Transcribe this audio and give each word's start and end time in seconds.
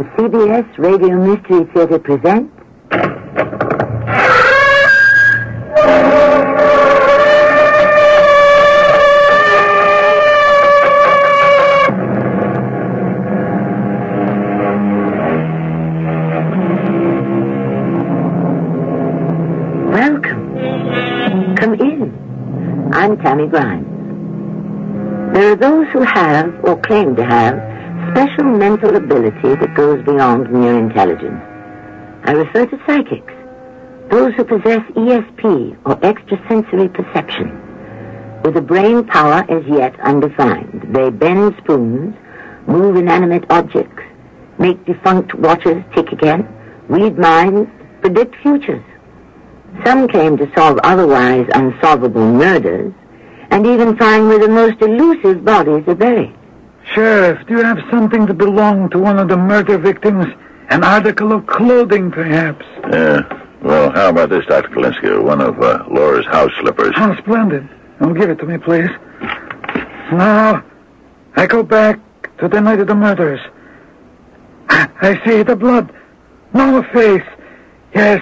The 0.00 0.06
CBS 0.16 0.78
Radio 0.78 1.14
Mystery 1.18 1.64
Theater 1.74 1.98
presents. 1.98 2.50
Welcome. 19.84 21.56
Come 21.56 21.74
in. 21.74 22.90
I'm 22.94 23.18
Tammy 23.18 23.48
Grimes. 23.48 23.84
There 25.34 25.52
are 25.52 25.56
those 25.56 25.88
who 25.92 26.00
have, 26.00 26.54
or 26.64 26.80
claim 26.80 27.14
to 27.16 27.26
have, 27.26 27.79
special 28.12 28.44
mental 28.44 28.96
ability 28.96 29.54
that 29.60 29.74
goes 29.74 30.04
beyond 30.04 30.50
mere 30.50 30.78
intelligence. 30.78 31.40
I 32.24 32.32
refer 32.32 32.66
to 32.66 32.78
psychics, 32.86 33.32
those 34.10 34.34
who 34.34 34.44
possess 34.44 34.82
ESP, 34.96 35.78
or 35.84 35.98
extrasensory 36.04 36.88
perception. 36.88 37.48
With 38.42 38.56
a 38.56 38.60
brain 38.60 39.06
power 39.06 39.44
as 39.48 39.64
yet 39.66 39.98
undefined, 40.00 40.94
they 40.94 41.10
bend 41.10 41.54
spoons, 41.62 42.16
move 42.66 42.96
inanimate 42.96 43.44
objects, 43.50 44.02
make 44.58 44.84
defunct 44.86 45.34
watches 45.34 45.82
tick 45.94 46.10
again, 46.10 46.48
read 46.88 47.16
minds, 47.16 47.70
predict 48.00 48.34
futures. 48.42 48.84
Some 49.84 50.08
claim 50.08 50.36
to 50.38 50.50
solve 50.56 50.78
otherwise 50.82 51.46
unsolvable 51.54 52.32
murders, 52.32 52.92
and 53.50 53.66
even 53.66 53.96
find 53.96 54.28
where 54.28 54.38
the 54.38 54.48
most 54.48 54.80
elusive 54.82 55.44
bodies 55.44 55.84
are 55.86 55.94
buried. 55.94 56.34
Sheriff, 56.94 57.46
do 57.46 57.54
you 57.54 57.62
have 57.62 57.78
something 57.90 58.26
that 58.26 58.34
belonged 58.34 58.90
to 58.92 58.98
one 58.98 59.18
of 59.18 59.28
the 59.28 59.36
murder 59.36 59.78
victims? 59.78 60.26
An 60.70 60.84
article 60.84 61.32
of 61.32 61.46
clothing, 61.46 62.10
perhaps? 62.10 62.64
Yeah. 62.90 63.22
Well, 63.62 63.90
how 63.92 64.08
about 64.08 64.30
this, 64.30 64.44
Dr. 64.46 64.68
Kalinsky? 64.68 65.22
One 65.22 65.40
of 65.40 65.60
uh, 65.60 65.84
Laura's 65.90 66.26
house 66.26 66.50
slippers. 66.60 66.92
How 66.96 67.16
splendid. 67.18 67.68
Oh, 68.00 68.14
give 68.14 68.30
it 68.30 68.38
to 68.38 68.46
me, 68.46 68.56
please. 68.58 68.88
Now, 70.12 70.64
I 71.36 71.46
go 71.46 71.62
back 71.62 72.00
to 72.38 72.48
the 72.48 72.60
night 72.60 72.80
of 72.80 72.86
the 72.86 72.94
murders. 72.94 73.40
I 74.68 75.20
see 75.26 75.42
the 75.42 75.56
blood. 75.56 75.92
No 76.54 76.82
face. 76.92 77.22
Yes, 77.94 78.20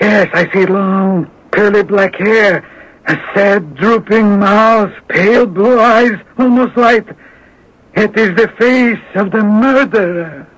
yes, 0.00 0.28
I 0.32 0.50
see 0.52 0.66
long, 0.66 1.30
curly 1.50 1.82
black 1.82 2.14
hair. 2.16 2.68
A 3.06 3.16
sad, 3.34 3.74
drooping 3.76 4.38
mouth, 4.38 4.92
pale 5.08 5.46
blue 5.46 5.80
eyes, 5.80 6.12
almost 6.38 6.76
light. 6.76 7.06
It 7.94 8.18
is 8.18 8.34
the 8.36 8.48
face 8.58 8.98
of 9.16 9.30
the 9.30 9.44
murderer. 9.44 10.48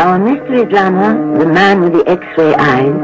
Our 0.00 0.18
mystery 0.18 0.64
drama, 0.64 1.38
The 1.38 1.46
Man 1.46 1.82
with 1.82 1.92
the 1.92 2.08
X-Ray 2.08 2.54
Eyes, 2.54 2.94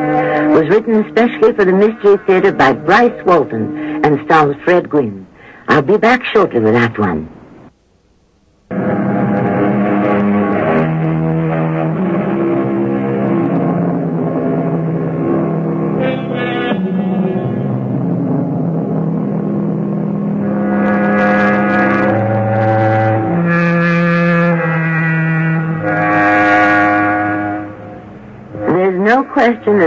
was 0.54 0.68
written 0.70 1.04
especially 1.04 1.52
for 1.52 1.66
the 1.66 1.72
Mystery 1.72 2.16
Theater 2.26 2.52
by 2.52 2.72
Bryce 2.72 3.24
Walton 3.26 4.04
and 4.06 4.24
stars 4.24 4.56
Fred 4.64 4.88
Gwynne. 4.88 5.26
I'll 5.68 5.82
be 5.82 5.98
back 5.98 6.24
shortly 6.24 6.60
with 6.60 6.72
that 6.72 6.98
One. 6.98 7.37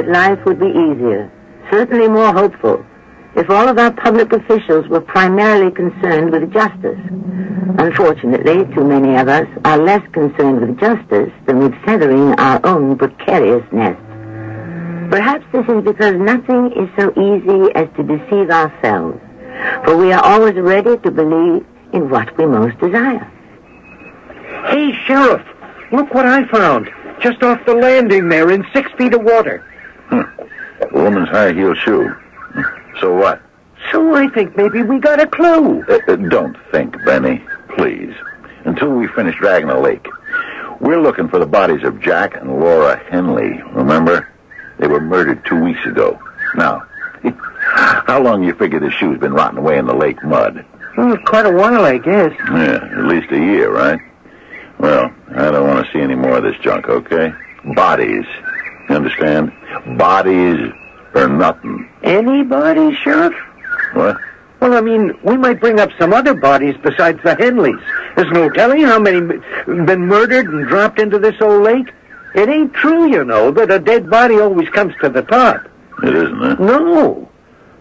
That 0.02 0.12
life 0.12 0.40
would 0.46 0.60
be 0.60 0.68
easier, 0.68 1.32
certainly 1.70 2.08
more 2.08 2.34
hopeful, 2.34 2.84
if 3.36 3.50
all 3.50 3.68
of 3.68 3.78
our 3.78 3.92
public 3.92 4.34
officials 4.34 4.88
were 4.88 5.02
primarily 5.02 5.72
concerned 5.72 6.32
with 6.32 6.52
justice. 6.52 7.00
Unfortunately, 7.78 8.66
too 8.74 8.84
many 8.84 9.16
of 9.16 9.28
us 9.28 9.48
are 9.64 9.78
less 9.78 10.02
concerned 10.12 10.60
with 10.62 10.80
justice 10.80 11.32
than 11.46 11.60
with 11.60 11.74
feathering 11.86 12.34
our 12.40 12.60
own 12.66 12.98
precarious 12.98 13.64
nest. 13.72 14.00
Perhaps 15.12 15.46
this 15.52 15.66
is 15.68 15.84
because 15.84 16.16
nothing 16.16 16.72
is 16.72 16.90
so 16.98 17.12
easy 17.12 17.72
as 17.76 17.88
to 17.96 18.04
deceive 18.04 18.50
ourselves, 18.50 19.20
for 19.86 19.98
we 19.98 20.12
are 20.12 20.24
always 20.24 20.56
ready 20.56 20.98
to 20.98 21.12
believe 21.12 21.66
in 21.94 22.10
what 22.10 22.36
we 22.38 22.46
most 22.48 22.78
desire. 22.80 23.32
Hey, 24.68 24.94
Sheriff, 25.06 25.46
look 25.92 26.12
what 26.14 26.26
I 26.26 26.48
found. 26.48 26.90
Just 27.22 27.44
off 27.44 27.64
the 27.68 27.76
landing 27.76 28.30
there 28.30 28.50
in 28.50 28.66
six 28.74 28.92
feet 28.98 29.14
of 29.14 29.22
water. 29.22 29.68
A 30.12 30.26
woman's 30.92 31.30
high 31.30 31.54
heel 31.54 31.74
shoe. 31.76 32.16
So 33.00 33.16
what? 33.16 33.42
So 33.92 34.14
I 34.14 34.28
think 34.30 34.56
maybe 34.56 34.84
we 34.84 35.00
got 35.00 35.20
a 35.20 35.28
clue. 35.28 35.84
Uh, 35.84 36.00
uh, 36.08 36.16
don't 36.16 36.56
think, 36.72 36.96
Benny. 37.06 37.44
Please. 37.76 38.14
Until 38.66 38.90
we 38.90 39.08
finish 39.08 39.36
dragging 39.40 39.70
the 39.70 39.78
lake. 39.78 40.08
We're 40.80 41.02
looking 41.02 41.30
for 41.30 41.40
the 41.40 41.46
bodies 41.46 41.84
of 41.84 42.00
Jack 42.02 42.36
and 42.36 42.60
Laura 42.60 42.98
Henley. 43.10 43.62
Remember? 43.74 44.28
They 44.80 44.88
were 44.88 45.00
murdered 45.02 45.46
two 45.46 45.62
weeks 45.64 45.86
ago. 45.86 46.20
Now, 46.56 46.84
how 47.24 48.22
long 48.22 48.44
you 48.44 48.54
figure 48.54 48.80
this 48.80 48.94
shoe's 48.94 49.20
been 49.20 49.34
rotting 49.34 49.60
away 49.60 49.78
in 49.78 49.86
the 49.86 49.96
lake 49.96 50.24
mud? 50.24 50.66
Oh, 50.98 51.18
quite 51.26 51.46
a 51.46 51.52
while, 51.52 51.86
I 51.86 51.98
guess. 51.98 52.34
Yeah, 52.50 52.84
at 52.98 53.06
least 53.06 53.32
a 53.32 53.38
year, 53.38 53.72
right? 53.72 54.00
Well, 54.80 55.14
I 55.36 55.52
don't 55.52 55.68
want 55.68 55.86
to 55.86 55.92
see 55.94 56.00
any 56.00 56.16
more 56.16 56.38
of 56.38 56.44
this 56.44 56.58
junk, 56.62 56.90
okay? 56.90 57.32
Bodies. 57.76 58.26
You 58.90 58.96
understand? 58.96 59.54
Bodies 59.98 60.72
or 61.14 61.28
nothing. 61.28 61.90
Anybody, 62.04 62.96
Sheriff? 62.96 63.34
What? 63.94 64.18
Well, 64.62 64.74
I 64.76 64.82
mean, 64.82 65.18
we 65.24 65.38
might 65.38 65.60
bring 65.60 65.80
up 65.80 65.90
some 66.00 66.14
other 66.14 66.36
bodies 66.36 66.76
besides 66.84 67.20
the 67.24 67.36
Henleys. 67.36 67.82
There's 68.16 68.32
no 68.32 68.48
telling 68.50 68.84
how 68.84 69.00
many 69.00 69.20
been 69.66 70.06
murdered 70.06 70.48
and 70.48 70.68
dropped 70.68 71.00
into 71.00 71.18
this 71.18 71.36
old 71.42 71.64
lake. 71.64 71.92
It 72.36 72.48
ain't 72.48 72.74
true, 72.74 73.10
you 73.10 73.26
know, 73.26 73.52
that 73.52 73.72
a 73.72 73.80
dead 73.80 74.10
body 74.10 74.40
always 74.40 74.70
comes 74.70 74.94
to 75.02 75.10
the 75.10 75.24
top. 75.24 75.68
It 76.04 76.16
isn't, 76.16 76.38
huh? 76.38 76.56
No. 76.60 77.30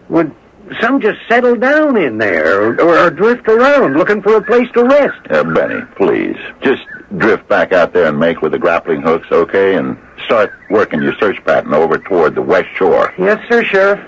Would 0.09 0.35
some 0.79 1.01
just 1.01 1.19
settle 1.29 1.55
down 1.55 1.97
in 1.97 2.17
there 2.17 2.63
or, 2.63 2.81
or, 2.81 3.09
drift 3.09 3.47
around 3.47 3.97
looking 3.97 4.21
for 4.21 4.35
a 4.35 4.41
place 4.41 4.67
to 4.73 4.83
rest? 4.83 5.19
Uh, 5.29 5.43
Benny, 5.43 5.81
please. 5.95 6.37
Just 6.61 6.83
drift 7.17 7.47
back 7.47 7.71
out 7.71 7.93
there 7.93 8.07
and 8.07 8.19
make 8.19 8.41
with 8.41 8.51
the 8.51 8.59
grappling 8.59 9.01
hooks, 9.01 9.27
okay? 9.31 9.75
And 9.75 9.97
start 10.25 10.51
working 10.69 11.01
your 11.01 11.15
search 11.19 11.43
pattern 11.45 11.73
over 11.73 11.97
toward 11.97 12.35
the 12.35 12.41
west 12.41 12.67
shore. 12.75 13.13
Yes, 13.17 13.39
sir, 13.49 13.63
Sheriff. 13.63 13.99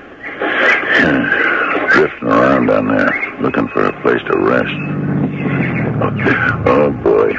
Drifting 1.94 2.28
around 2.28 2.66
down 2.68 2.88
there, 2.88 3.36
looking 3.42 3.68
for 3.68 3.86
a 3.86 4.02
place 4.02 4.22
to 4.24 4.38
rest. 4.40 4.74
Oh, 6.66 6.90
boy. 7.04 7.34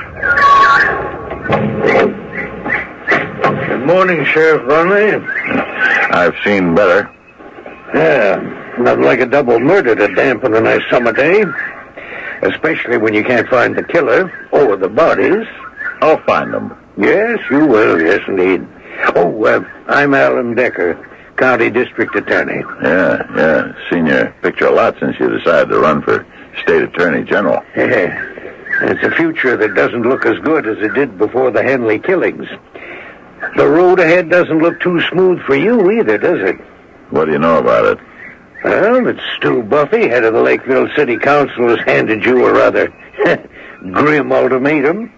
Good 3.66 3.86
morning, 3.86 4.24
Sheriff 4.24 4.62
Ronley. 4.62 5.20
I've 6.12 6.34
seen 6.44 6.74
better. 6.74 7.10
Yeah, 7.94 8.74
nothing 8.78 9.04
like 9.04 9.20
a 9.20 9.26
double 9.26 9.58
murder 9.58 9.94
to 9.94 10.14
dampen 10.14 10.54
a 10.54 10.60
nice 10.60 10.82
summer 10.90 11.12
day. 11.12 11.44
Especially 12.42 12.96
when 12.96 13.14
you 13.14 13.24
can't 13.24 13.48
find 13.48 13.76
the 13.76 13.82
killer 13.84 14.30
or 14.52 14.76
the 14.76 14.88
bodies. 14.88 15.46
I'll 16.00 16.22
find 16.24 16.52
them. 16.52 16.76
Yes, 16.96 17.38
you 17.50 17.66
will. 17.66 18.00
Yes, 18.00 18.20
indeed. 18.28 18.66
Oh, 19.16 19.44
uh, 19.44 19.64
I'm 19.88 20.14
Alan 20.14 20.54
Decker, 20.54 20.94
County 21.36 21.70
District 21.70 22.14
Attorney. 22.14 22.62
Yeah, 22.82 23.26
yeah. 23.36 23.90
Seen 23.90 24.06
your 24.06 24.30
picture 24.42 24.66
a 24.66 24.70
lot 24.70 24.96
since 25.00 25.18
you 25.18 25.28
decided 25.28 25.70
to 25.70 25.78
run 25.80 26.02
for 26.02 26.26
State 26.62 26.82
Attorney 26.82 27.24
General. 27.24 27.62
Yeah. 27.76 28.20
it's 28.82 29.02
a 29.02 29.10
future 29.16 29.56
that 29.56 29.74
doesn't 29.74 30.02
look 30.02 30.26
as 30.26 30.38
good 30.40 30.66
as 30.66 30.78
it 30.78 30.94
did 30.94 31.18
before 31.18 31.50
the 31.50 31.62
Henley 31.62 31.98
killings. 31.98 32.46
The 33.56 33.68
road 33.68 34.00
ahead 34.00 34.30
doesn't 34.30 34.58
look 34.58 34.80
too 34.80 35.00
smooth 35.10 35.40
for 35.42 35.54
you 35.54 35.90
either, 35.92 36.18
does 36.18 36.40
it? 36.40 36.56
What 37.10 37.26
do 37.26 37.32
you 37.32 37.38
know 37.38 37.58
about 37.58 37.84
it? 37.84 37.98
Well, 38.64 39.06
it's 39.08 39.20
Stu 39.36 39.62
Buffy, 39.62 40.08
head 40.08 40.24
of 40.24 40.32
the 40.32 40.40
Lakeville 40.40 40.88
City 40.96 41.18
Council, 41.18 41.68
has 41.68 41.86
handed 41.86 42.24
you 42.24 42.46
a 42.46 42.52
rather 42.54 42.88
grim 43.92 44.32
ultimatum. 44.32 45.12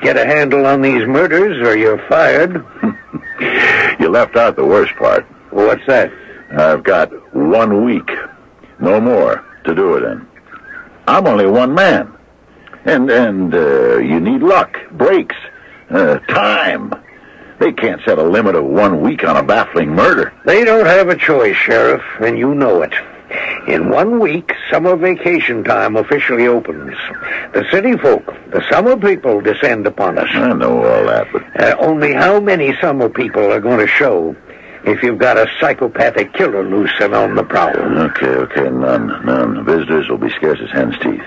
Get 0.00 0.16
a 0.16 0.24
handle 0.24 0.64
on 0.64 0.80
these 0.80 1.04
murders 1.04 1.60
or 1.66 1.76
you're 1.76 1.98
fired. 2.08 2.64
you 3.98 4.08
left 4.08 4.36
out 4.36 4.54
the 4.54 4.64
worst 4.64 4.94
part. 4.94 5.26
What's 5.50 5.84
that? 5.88 6.12
I've 6.56 6.84
got 6.84 7.10
one 7.34 7.84
week, 7.84 8.08
no 8.78 9.00
more, 9.00 9.44
to 9.64 9.74
do 9.74 9.96
it 9.96 10.04
in. 10.04 10.24
I'm 11.08 11.26
only 11.26 11.46
one 11.46 11.74
man. 11.74 12.16
And, 12.84 13.10
and, 13.10 13.52
uh, 13.52 13.98
you 13.98 14.20
need 14.20 14.40
luck, 14.40 14.76
breaks, 14.92 15.36
uh, 15.90 16.18
time. 16.28 16.94
They 17.62 17.70
can't 17.72 18.00
set 18.04 18.18
a 18.18 18.24
limit 18.24 18.56
of 18.56 18.64
one 18.64 19.00
week 19.02 19.22
on 19.22 19.36
a 19.36 19.42
baffling 19.42 19.90
murder. 19.90 20.32
They 20.44 20.64
don't 20.64 20.84
have 20.84 21.08
a 21.08 21.14
choice, 21.16 21.54
Sheriff, 21.54 22.02
and 22.20 22.36
you 22.36 22.56
know 22.56 22.82
it. 22.82 22.92
In 23.68 23.88
one 23.88 24.18
week, 24.18 24.52
summer 24.68 24.96
vacation 24.96 25.62
time 25.62 25.94
officially 25.96 26.48
opens. 26.48 26.96
The 27.54 27.64
city 27.70 27.96
folk, 27.96 28.26
the 28.50 28.64
summer 28.68 28.96
people, 28.96 29.40
descend 29.40 29.86
upon 29.86 30.18
us. 30.18 30.28
I 30.32 30.52
know 30.54 30.84
all 30.84 31.06
that, 31.06 31.28
but 31.32 31.42
Uh, 31.62 31.76
only 31.78 32.12
how 32.12 32.40
many 32.40 32.76
summer 32.80 33.08
people 33.08 33.52
are 33.52 33.60
going 33.60 33.78
to 33.78 33.86
show 33.86 34.34
if 34.84 35.00
you've 35.04 35.18
got 35.18 35.38
a 35.38 35.46
psychopathic 35.60 36.34
killer 36.34 36.64
loose 36.64 36.92
and 37.00 37.14
on 37.14 37.36
the 37.36 37.44
prowl? 37.44 37.76
okay, 37.78 38.26
okay, 38.26 38.68
none, 38.70 39.24
none. 39.24 39.64
Visitors 39.64 40.08
will 40.08 40.18
be 40.18 40.30
scarce 40.30 40.58
as 40.60 40.70
hen's 40.72 40.98
teeth. 40.98 41.22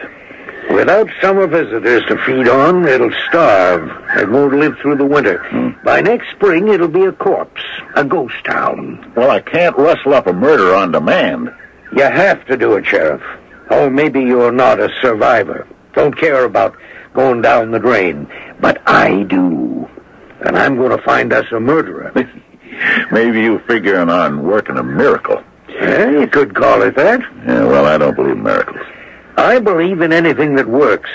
Without 0.71 1.07
summer 1.21 1.47
visitors 1.47 2.03
to 2.07 2.17
feed 2.25 2.47
on, 2.47 2.88
it'll 2.88 3.12
starve. 3.27 3.89
It 4.17 4.29
won't 4.29 4.53
live 4.53 4.77
through 4.81 4.97
the 4.97 5.06
winter. 5.06 5.39
Hmm. 5.50 5.69
By 5.83 6.01
next 6.01 6.31
spring, 6.31 6.67
it'll 6.67 6.88
be 6.88 7.06
a 7.06 7.12
corpse, 7.12 7.62
a 7.95 8.03
ghost 8.03 8.44
town. 8.44 9.13
Well, 9.15 9.29
I 9.29 9.41
can't 9.41 9.77
rustle 9.77 10.13
up 10.13 10.27
a 10.27 10.33
murder 10.33 10.73
on 10.75 10.91
demand. 10.91 11.50
You 11.95 12.03
have 12.03 12.45
to 12.47 12.57
do 12.57 12.73
it, 12.75 12.85
Sheriff. 12.85 13.21
Oh, 13.69 13.89
maybe 13.89 14.21
you're 14.21 14.51
not 14.51 14.79
a 14.79 14.89
survivor. 15.01 15.67
Don't 15.94 16.17
care 16.17 16.44
about 16.44 16.75
going 17.13 17.41
down 17.41 17.71
the 17.71 17.79
drain. 17.79 18.27
But 18.59 18.81
I 18.88 19.23
do. 19.23 19.89
And 20.41 20.57
I'm 20.57 20.75
going 20.77 20.95
to 20.95 21.03
find 21.03 21.31
us 21.31 21.45
a 21.51 21.59
murderer. 21.59 22.12
Maybe 23.12 23.41
you're 23.41 23.59
figuring 23.62 24.09
on 24.09 24.44
working 24.44 24.77
a 24.77 24.83
miracle. 24.83 25.41
Yeah, 25.69 26.09
you 26.09 26.27
could 26.27 26.53
call 26.53 26.81
it 26.81 26.95
that. 26.95 27.21
Yeah, 27.47 27.63
well, 27.65 27.85
I 27.85 27.97
don't 27.97 28.15
believe 28.15 28.33
in 28.33 28.44
miracles. 28.44 28.85
I 29.37 29.59
believe 29.59 30.01
in 30.01 30.13
anything 30.13 30.55
that 30.55 30.67
works. 30.67 31.09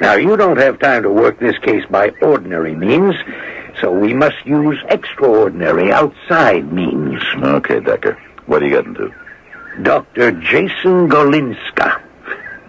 Now, 0.00 0.14
you 0.14 0.36
don't 0.36 0.56
have 0.56 0.78
time 0.78 1.02
to 1.04 1.10
work 1.10 1.38
this 1.38 1.56
case 1.58 1.84
by 1.88 2.10
ordinary 2.20 2.74
means, 2.74 3.14
so 3.80 3.92
we 3.92 4.14
must 4.14 4.44
use 4.44 4.78
extraordinary 4.88 5.92
outside 5.92 6.72
means. 6.72 7.22
Okay, 7.36 7.80
Decker. 7.80 8.20
What 8.46 8.62
are 8.62 8.66
you 8.66 8.72
getting 8.72 8.94
to? 8.94 9.14
Dr. 9.82 10.32
Jason 10.32 11.08
Golinska. 11.08 12.02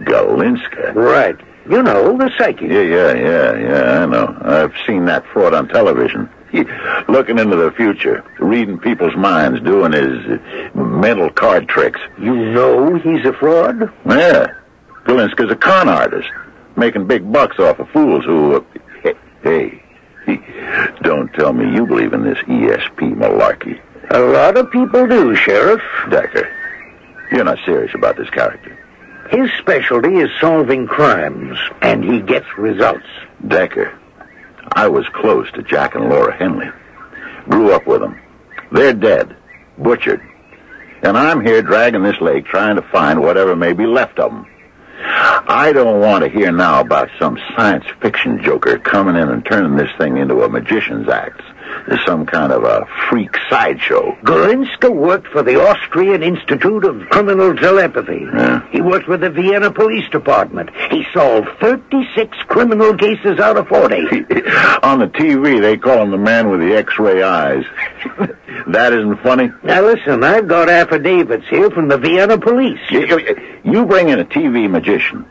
Golinska? 0.00 0.94
Right. 0.94 1.36
You 1.68 1.82
know, 1.82 2.16
the 2.16 2.30
psychic. 2.36 2.70
Yeah, 2.70 2.82
yeah, 2.82 3.14
yeah, 3.14 3.56
yeah, 3.56 4.02
I 4.02 4.06
know. 4.06 4.36
I've 4.42 4.74
seen 4.86 5.06
that 5.06 5.26
fraud 5.32 5.54
on 5.54 5.68
television. 5.68 6.28
He, 6.52 6.62
looking 7.08 7.38
into 7.38 7.56
the 7.56 7.72
future, 7.72 8.22
reading 8.38 8.78
people's 8.78 9.16
minds, 9.16 9.60
doing 9.62 9.92
his 9.92 10.38
uh, 10.38 10.78
mental 10.78 11.30
card 11.30 11.68
tricks. 11.68 12.00
You 12.18 12.34
know 12.34 12.94
he's 12.96 13.24
a 13.24 13.32
fraud? 13.32 13.90
Yeah. 14.06 14.46
Galinska's 15.04 15.50
a 15.50 15.56
con 15.56 15.88
artist, 15.88 16.28
making 16.76 17.06
big 17.06 17.30
bucks 17.30 17.58
off 17.58 17.78
of 17.78 17.88
fools 17.90 18.24
who... 18.24 18.56
Uh, 18.56 18.60
hey, 19.42 19.82
hey, 20.26 20.92
don't 21.02 21.32
tell 21.34 21.52
me 21.52 21.74
you 21.74 21.86
believe 21.86 22.12
in 22.12 22.22
this 22.22 22.38
ESP 22.38 23.14
malarkey. 23.14 23.80
A 24.10 24.18
lot 24.18 24.56
of 24.56 24.70
people 24.70 25.06
do, 25.06 25.34
Sheriff. 25.34 25.82
Decker, 26.10 26.50
you're 27.30 27.44
not 27.44 27.58
serious 27.64 27.94
about 27.94 28.16
this 28.16 28.30
character. 28.30 28.78
His 29.30 29.50
specialty 29.58 30.16
is 30.16 30.30
solving 30.40 30.86
crimes, 30.86 31.58
and 31.80 32.04
he 32.04 32.20
gets 32.20 32.46
results. 32.58 33.06
Decker, 33.46 33.98
I 34.72 34.88
was 34.88 35.06
close 35.08 35.50
to 35.52 35.62
Jack 35.62 35.94
and 35.94 36.08
Laura 36.08 36.36
Henley. 36.36 36.68
Grew 37.48 37.72
up 37.72 37.86
with 37.86 38.00
them. 38.00 38.20
They're 38.72 38.94
dead. 38.94 39.36
Butchered. 39.78 40.22
And 41.02 41.18
I'm 41.18 41.44
here 41.44 41.62
dragging 41.62 42.02
this 42.02 42.20
lake 42.20 42.46
trying 42.46 42.76
to 42.76 42.82
find 42.82 43.20
whatever 43.20 43.54
may 43.54 43.72
be 43.72 43.86
left 43.86 44.18
of 44.18 44.32
them. 44.32 44.46
I 45.26 45.72
don't 45.72 46.00
want 46.00 46.22
to 46.22 46.28
hear 46.28 46.52
now 46.52 46.80
about 46.80 47.08
some 47.18 47.38
science 47.56 47.84
fiction 48.02 48.42
joker 48.42 48.78
coming 48.78 49.16
in 49.16 49.30
and 49.30 49.44
turning 49.44 49.76
this 49.76 49.90
thing 49.96 50.18
into 50.18 50.42
a 50.42 50.48
magician's 50.50 51.08
act. 51.08 51.40
Some 52.06 52.24
kind 52.26 52.50
of 52.52 52.64
a 52.64 52.86
freak 53.10 53.30
sideshow. 53.50 54.16
Golinska 54.22 54.90
worked 54.94 55.26
for 55.28 55.42
the 55.42 55.60
Austrian 55.60 56.22
Institute 56.22 56.84
of 56.84 57.08
Criminal 57.10 57.54
Telepathy. 57.54 58.26
Yeah. 58.34 58.66
He 58.70 58.80
worked 58.80 59.06
with 59.06 59.20
the 59.20 59.28
Vienna 59.30 59.70
Police 59.70 60.08
Department. 60.10 60.70
He 60.90 61.04
solved 61.12 61.48
36 61.60 62.36
criminal 62.48 62.94
cases 62.96 63.38
out 63.38 63.56
of 63.58 63.68
40. 63.68 63.94
On 64.82 64.98
the 64.98 65.10
TV, 65.12 65.60
they 65.60 65.76
call 65.76 66.02
him 66.02 66.10
the 66.10 66.16
man 66.18 66.50
with 66.50 66.60
the 66.60 66.74
X-ray 66.74 67.22
eyes. 67.22 67.64
that 68.68 68.92
isn't 68.92 69.22
funny. 69.22 69.50
Now 69.62 69.82
listen, 69.82 70.24
I've 70.24 70.48
got 70.48 70.68
affidavits 70.70 71.46
here 71.48 71.70
from 71.70 71.88
the 71.88 71.98
Vienna 71.98 72.38
Police. 72.38 72.80
You, 72.90 73.06
you- 73.06 73.50
you 73.64 73.86
bring 73.86 74.10
in 74.10 74.20
a 74.20 74.24
TV 74.26 74.68
magician, 74.70 75.24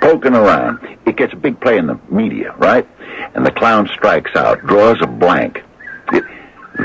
poking 0.00 0.34
around. 0.34 0.78
It 1.06 1.16
gets 1.16 1.34
a 1.34 1.36
big 1.36 1.60
play 1.60 1.76
in 1.76 1.86
the 1.86 2.00
media, 2.10 2.54
right? 2.56 2.88
And 3.34 3.44
the 3.44 3.50
clown 3.50 3.86
strikes 3.92 4.34
out, 4.34 4.60
draws 4.66 4.96
a 5.02 5.06
blank. 5.06 5.62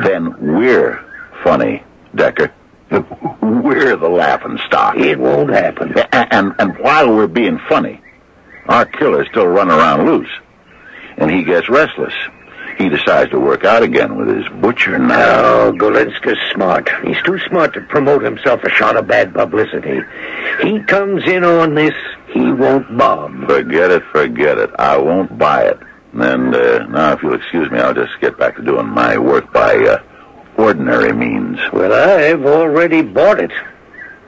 Then 0.04 0.56
we're 0.58 1.04
funny, 1.44 1.84
Decker. 2.16 2.52
We're 3.42 3.96
the 3.96 4.10
laughing 4.10 4.60
stock. 4.66 4.98
It 4.98 5.18
won't 5.20 5.50
happen. 5.52 5.98
A- 5.98 6.34
And, 6.34 6.54
and 6.60 6.78
while 6.80 7.14
we're 7.14 7.28
being 7.28 7.58
funny, 7.70 8.02
our 8.68 8.86
killer's 8.86 9.28
still 9.30 9.48
running 9.48 9.74
around 9.78 10.06
loose. 10.06 10.30
And 11.18 11.32
he 11.32 11.44
gets 11.44 11.70
restless. 11.70 12.14
He 12.78 12.90
decides 12.90 13.32
to 13.32 13.40
work 13.40 13.64
out 13.64 13.84
again 13.84 14.18
with 14.18 14.28
his 14.36 14.46
butcher 14.62 14.98
knife. 14.98 15.18
Oh, 15.20 15.72
Golinska's 15.76 16.38
smart. 16.54 16.90
He's 17.06 17.22
too 17.24 17.40
smart 17.48 17.74
to 17.76 17.82
promote 17.82 18.24
himself 18.24 18.64
a 18.64 18.70
shot 18.70 18.98
of 18.98 19.08
bad 19.08 19.34
publicity. 19.34 20.00
He 20.62 20.80
comes 20.84 21.24
in 21.28 21.44
on 21.46 21.76
this, 21.76 21.94
he 22.34 22.52
won't 22.52 22.98
bob. 22.98 23.48
Forget 23.48 23.92
it, 23.92 24.04
forget 24.12 24.58
it. 24.58 24.70
I 24.80 24.98
won't 24.98 25.38
buy 25.38 25.64
it. 25.66 25.80
And 26.14 26.54
uh, 26.54 26.86
now, 26.88 27.14
if 27.14 27.24
you'll 27.24 27.36
excuse 27.36 27.72
me, 27.72 27.80
I'll 27.80 27.94
just 27.94 28.20
get 28.20 28.38
back 28.38 28.58
to 28.58 28.62
doing 28.62 28.88
my 28.88 29.18
work 29.18 29.52
by 29.54 29.76
uh, 29.76 30.04
ordinary 30.58 31.14
means. 31.14 31.60
Well, 31.72 31.94
I've 31.94 32.46
already 32.46 33.02
bought 33.02 33.40
it. 33.40 33.52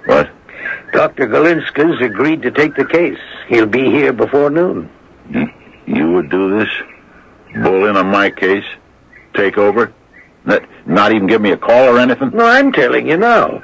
What? 0.06 0.30
Dr. 0.94 1.28
Golinska's 1.28 2.02
agreed 2.02 2.44
to 2.44 2.52
take 2.52 2.76
the 2.76 2.86
case. 2.86 3.20
He'll 3.48 3.66
be 3.66 3.86
here 3.86 4.14
before 4.14 4.50
noon. 4.50 4.90
You, 5.86 6.12
would 6.12 6.30
do 6.30 6.60
this? 6.60 6.70
Bull 7.62 7.88
in 7.88 7.98
on 7.98 8.08
my 8.08 8.30
case? 8.30 8.66
Take 9.34 9.58
over? 9.58 9.94
Not 10.86 11.12
even 11.14 11.28
give 11.28 11.42
me 11.42 11.52
a 11.52 11.58
call 11.58 11.96
or 11.96 12.00
anything? 12.00 12.32
No, 12.34 12.46
I'm 12.46 12.72
telling 12.72 13.08
you 13.08 13.18
now. 13.18 13.62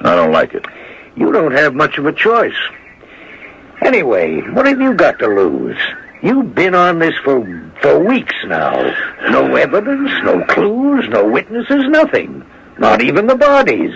I 0.00 0.16
don't 0.16 0.32
like 0.32 0.54
it. 0.54 0.64
You 1.16 1.32
don't 1.32 1.52
have 1.52 1.74
much 1.74 1.98
of 1.98 2.06
a 2.06 2.12
choice. 2.12 2.56
Anyway, 3.82 4.40
what 4.50 4.66
have 4.66 4.80
you 4.80 4.94
got 4.94 5.18
to 5.18 5.26
lose? 5.26 5.78
You've 6.22 6.54
been 6.54 6.74
on 6.74 7.00
this 7.00 7.14
for 7.24 7.40
for 7.82 7.98
weeks 7.98 8.34
now. 8.46 8.94
No 9.30 9.56
evidence, 9.56 10.10
no 10.22 10.44
clues, 10.44 11.08
no 11.08 11.28
witnesses, 11.28 11.84
nothing. 11.88 12.44
Not 12.78 13.02
even 13.02 13.26
the 13.26 13.34
bodies. 13.36 13.94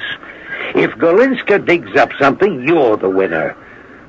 If 0.74 0.90
Golinska 0.92 1.64
digs 1.64 1.96
up 1.96 2.10
something, 2.18 2.66
you're 2.66 2.96
the 2.96 3.08
winner. 3.08 3.56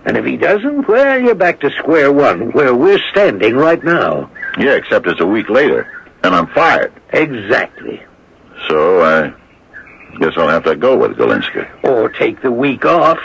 And 0.06 0.18
if 0.18 0.26
he 0.26 0.38
doesn't, 0.38 0.88
well, 0.88 1.20
you're 1.20 1.36
back 1.36 1.60
to 1.62 1.70
square 1.72 2.12
one, 2.12 2.52
where 2.54 2.74
we're 2.74 3.02
standing 3.12 3.56
right 3.56 3.84
now. 3.84 4.32
Yeah, 4.58 4.74
except 4.74 5.06
it's 5.08 5.22
a 5.22 5.26
week 5.26 5.50
later, 5.50 5.88
and 6.24 6.34
I'm 6.34 6.48
fired. 6.48 6.94
Exactly. 7.14 8.02
So 8.68 9.02
I 9.04 9.34
guess 10.20 10.34
I'll 10.38 10.48
have 10.48 10.64
to 10.64 10.76
go 10.76 10.98
with 10.98 11.18
Galinska. 11.18 11.84
Or 11.84 12.10
take 12.10 12.42
the 12.42 12.52
week 12.52 12.86
off. 12.86 13.20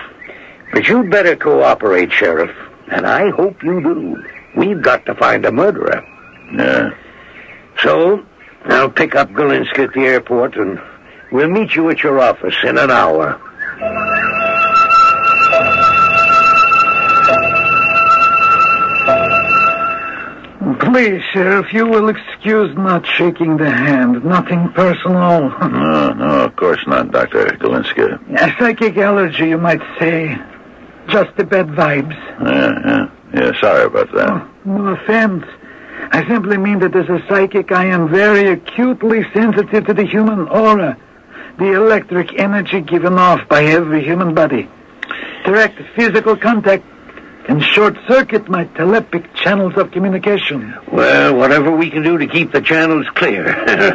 But 0.73 0.88
you'd 0.88 1.11
better 1.11 1.37
cooperate, 1.37 2.12
Sheriff. 2.12 2.55
And 2.90 3.07
I 3.07 3.31
hope 3.31 3.62
you 3.62 3.81
do. 3.81 4.25
We've 4.56 4.82
got 4.82 5.06
to 5.06 5.14
find 5.14 5.44
a 5.47 5.52
murderer. 5.52 6.04
Yeah. 6.54 6.90
So, 7.80 8.25
I'll 8.64 8.90
pick 8.90 9.14
up 9.14 9.30
Golinska 9.30 9.88
at 9.88 9.92
the 9.94 10.00
airport 10.02 10.56
and 10.56 10.80
we'll 11.32 11.49
meet 11.49 11.75
you 11.75 11.88
at 11.90 12.02
your 12.02 12.21
office 12.21 12.54
in 12.62 12.78
an 12.78 12.90
hour. 12.90 13.40
Please, 20.80 21.23
Sheriff, 21.32 21.73
you 21.73 21.87
will 21.87 22.09
excuse 22.09 22.75
not 22.76 23.04
shaking 23.06 23.56
the 23.56 23.71
hand. 23.71 24.25
Nothing 24.25 24.71
personal. 24.75 25.50
No, 25.82 26.12
no, 26.12 26.44
of 26.44 26.56
course 26.56 26.80
not, 26.87 27.11
Dr. 27.11 27.47
Galinska. 27.47 28.18
A 28.40 28.54
psychic 28.59 28.97
allergy, 28.99 29.49
you 29.49 29.59
might 29.59 29.80
say. 29.99 30.37
Just 31.09 31.37
the 31.37 31.44
bad 31.44 31.68
vibes. 31.68 32.14
Yeah, 32.44 32.78
yeah. 32.87 33.22
Yeah, 33.35 33.53
sorry 33.61 33.85
about 33.85 34.12
that. 34.12 34.29
Oh, 34.31 34.49
no 34.65 34.89
offense. 34.89 35.45
I 36.11 36.27
simply 36.29 36.59
mean 36.59 36.81
that 36.81 36.95
as 36.95 37.09
a 37.09 37.25
psychic, 37.29 37.73
I 37.73 37.87
am 37.87 38.09
very 38.09 38.49
acutely 38.49 39.25
sensitive 39.33 39.87
to 39.87 39.95
the 39.95 40.05
human 40.05 40.49
aura, 40.49 40.97
the 41.59 41.73
electric 41.73 42.39
energy 42.39 42.81
given 42.81 43.19
off 43.19 43.47
by 43.49 43.65
every 43.65 44.03
human 44.05 44.35
body. 44.35 44.69
Direct 45.45 45.81
physical 45.95 46.37
contact 46.37 46.85
can 47.45 47.61
short 47.61 47.97
circuit 48.09 48.49
my 48.49 48.65
telepathic 48.65 49.35
channels 49.35 49.77
of 49.77 49.91
communication. 49.91 50.75
Well, 50.91 51.35
whatever 51.37 51.71
we 51.71 51.91
can 51.91 52.03
do 52.03 52.19
to 52.19 52.27
keep 52.27 52.53
the 52.53 52.61
channels 52.61 53.07
clear. 53.15 53.45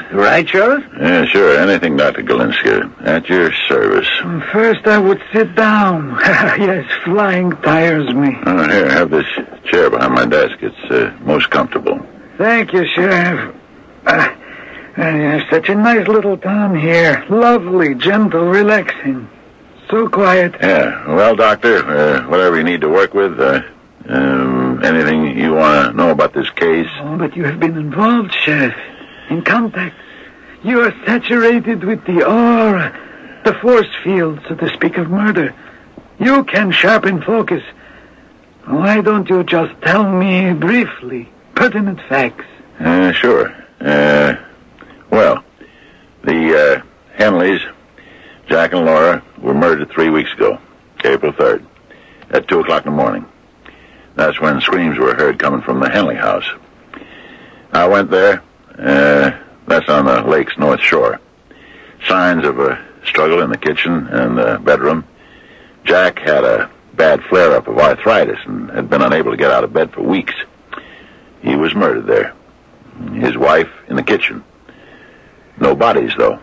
right, 0.13 0.47
Sheriff? 0.47 0.83
Yeah, 0.99 1.25
sure. 1.25 1.57
Anything, 1.57 1.97
Dr. 1.97 2.23
Galinska. 2.23 3.05
At 3.05 3.29
your 3.29 3.51
service. 3.67 4.09
First, 4.51 4.85
I 4.87 4.97
would 4.97 5.21
sit 5.33 5.55
down. 5.55 6.17
yes, 6.59 6.85
flying 7.05 7.51
tires 7.61 8.13
me. 8.13 8.37
Oh, 8.45 8.69
here, 8.69 8.89
have 8.89 9.09
this 9.11 9.25
chair 9.65 9.89
behind 9.89 10.13
my 10.13 10.25
desk. 10.25 10.57
It's 10.61 10.91
uh, 10.91 11.15
most 11.21 11.49
comfortable. 11.49 11.99
Thank 12.37 12.73
you, 12.73 12.85
Sheriff. 12.95 13.55
Uh, 14.05 14.35
uh, 14.97 15.39
such 15.49 15.69
a 15.69 15.75
nice 15.75 16.07
little 16.07 16.37
town 16.37 16.77
here. 16.77 17.25
Lovely, 17.29 17.95
gentle, 17.95 18.45
relaxing. 18.45 19.29
So 19.89 20.07
quiet. 20.07 20.55
Yeah. 20.61 21.07
Well, 21.07 21.35
Doctor, 21.35 21.77
uh, 21.85 22.27
whatever 22.27 22.57
you 22.57 22.63
need 22.63 22.81
to 22.81 22.89
work 22.89 23.13
with, 23.13 23.39
uh, 23.39 23.61
um, 24.07 24.83
anything 24.83 25.37
you 25.37 25.53
want 25.53 25.91
to 25.91 25.97
know 25.97 26.11
about 26.11 26.33
this 26.33 26.49
case? 26.51 26.87
Oh, 26.99 27.17
but 27.17 27.35
you 27.35 27.43
have 27.45 27.59
been 27.59 27.77
involved, 27.77 28.33
Sheriff. 28.43 28.75
In 29.29 29.43
contact. 29.43 29.95
You 30.63 30.81
are 30.81 30.93
saturated 31.05 31.83
with 31.83 32.05
the 32.05 32.23
aura, 32.25 33.41
the 33.43 33.53
force 33.55 33.93
field, 34.03 34.39
so 34.47 34.55
to 34.55 34.69
speak, 34.73 34.97
of 34.97 35.09
murder. 35.09 35.53
You 36.19 36.43
can 36.45 36.71
sharpen 36.71 37.21
focus. 37.21 37.63
Why 38.65 39.01
don't 39.01 39.29
you 39.29 39.43
just 39.43 39.79
tell 39.81 40.09
me 40.09 40.53
briefly 40.53 41.29
pertinent 41.55 41.99
facts? 42.09 42.45
Uh, 42.79 43.11
sure. 43.11 43.53
Uh, 43.79 44.35
well, 45.09 45.43
the 46.23 46.83
uh, 46.83 47.17
Henleys, 47.17 47.61
Jack 48.47 48.73
and 48.73 48.85
Laura, 48.85 49.23
were 49.39 49.53
murdered 49.53 49.89
three 49.91 50.09
weeks 50.09 50.31
ago, 50.33 50.59
April 51.03 51.31
3rd, 51.31 51.65
at 52.31 52.47
2 52.47 52.59
o'clock 52.59 52.85
in 52.85 52.91
the 52.91 52.97
morning. 52.97 53.25
That's 54.15 54.39
when 54.41 54.59
screams 54.61 54.97
were 54.97 55.15
heard 55.15 55.37
coming 55.39 55.61
from 55.61 55.79
the 55.79 55.89
Henley 55.89 56.15
house. 56.15 56.49
I 57.71 57.87
went 57.87 58.09
there. 58.09 58.41
Uh, 58.77 59.31
that's 59.67 59.89
on 59.89 60.05
the 60.05 60.21
lake's 60.23 60.57
north 60.57 60.81
shore. 60.81 61.19
Signs 62.07 62.45
of 62.45 62.59
a 62.59 62.83
struggle 63.05 63.41
in 63.41 63.49
the 63.49 63.57
kitchen 63.57 64.07
and 64.07 64.37
the 64.37 64.59
bedroom. 64.63 65.05
Jack 65.83 66.19
had 66.19 66.43
a 66.43 66.69
bad 66.95 67.23
flare-up 67.23 67.67
of 67.67 67.77
arthritis 67.77 68.39
and 68.45 68.69
had 68.71 68.89
been 68.89 69.01
unable 69.01 69.31
to 69.31 69.37
get 69.37 69.51
out 69.51 69.63
of 69.63 69.71
bed 69.71 69.93
for 69.93 70.01
weeks. 70.01 70.33
He 71.41 71.55
was 71.55 71.75
murdered 71.75 72.07
there. 72.07 72.33
His 73.13 73.37
wife 73.37 73.69
in 73.87 73.95
the 73.95 74.03
kitchen. 74.03 74.43
No 75.59 75.75
bodies, 75.75 76.11
though. 76.17 76.39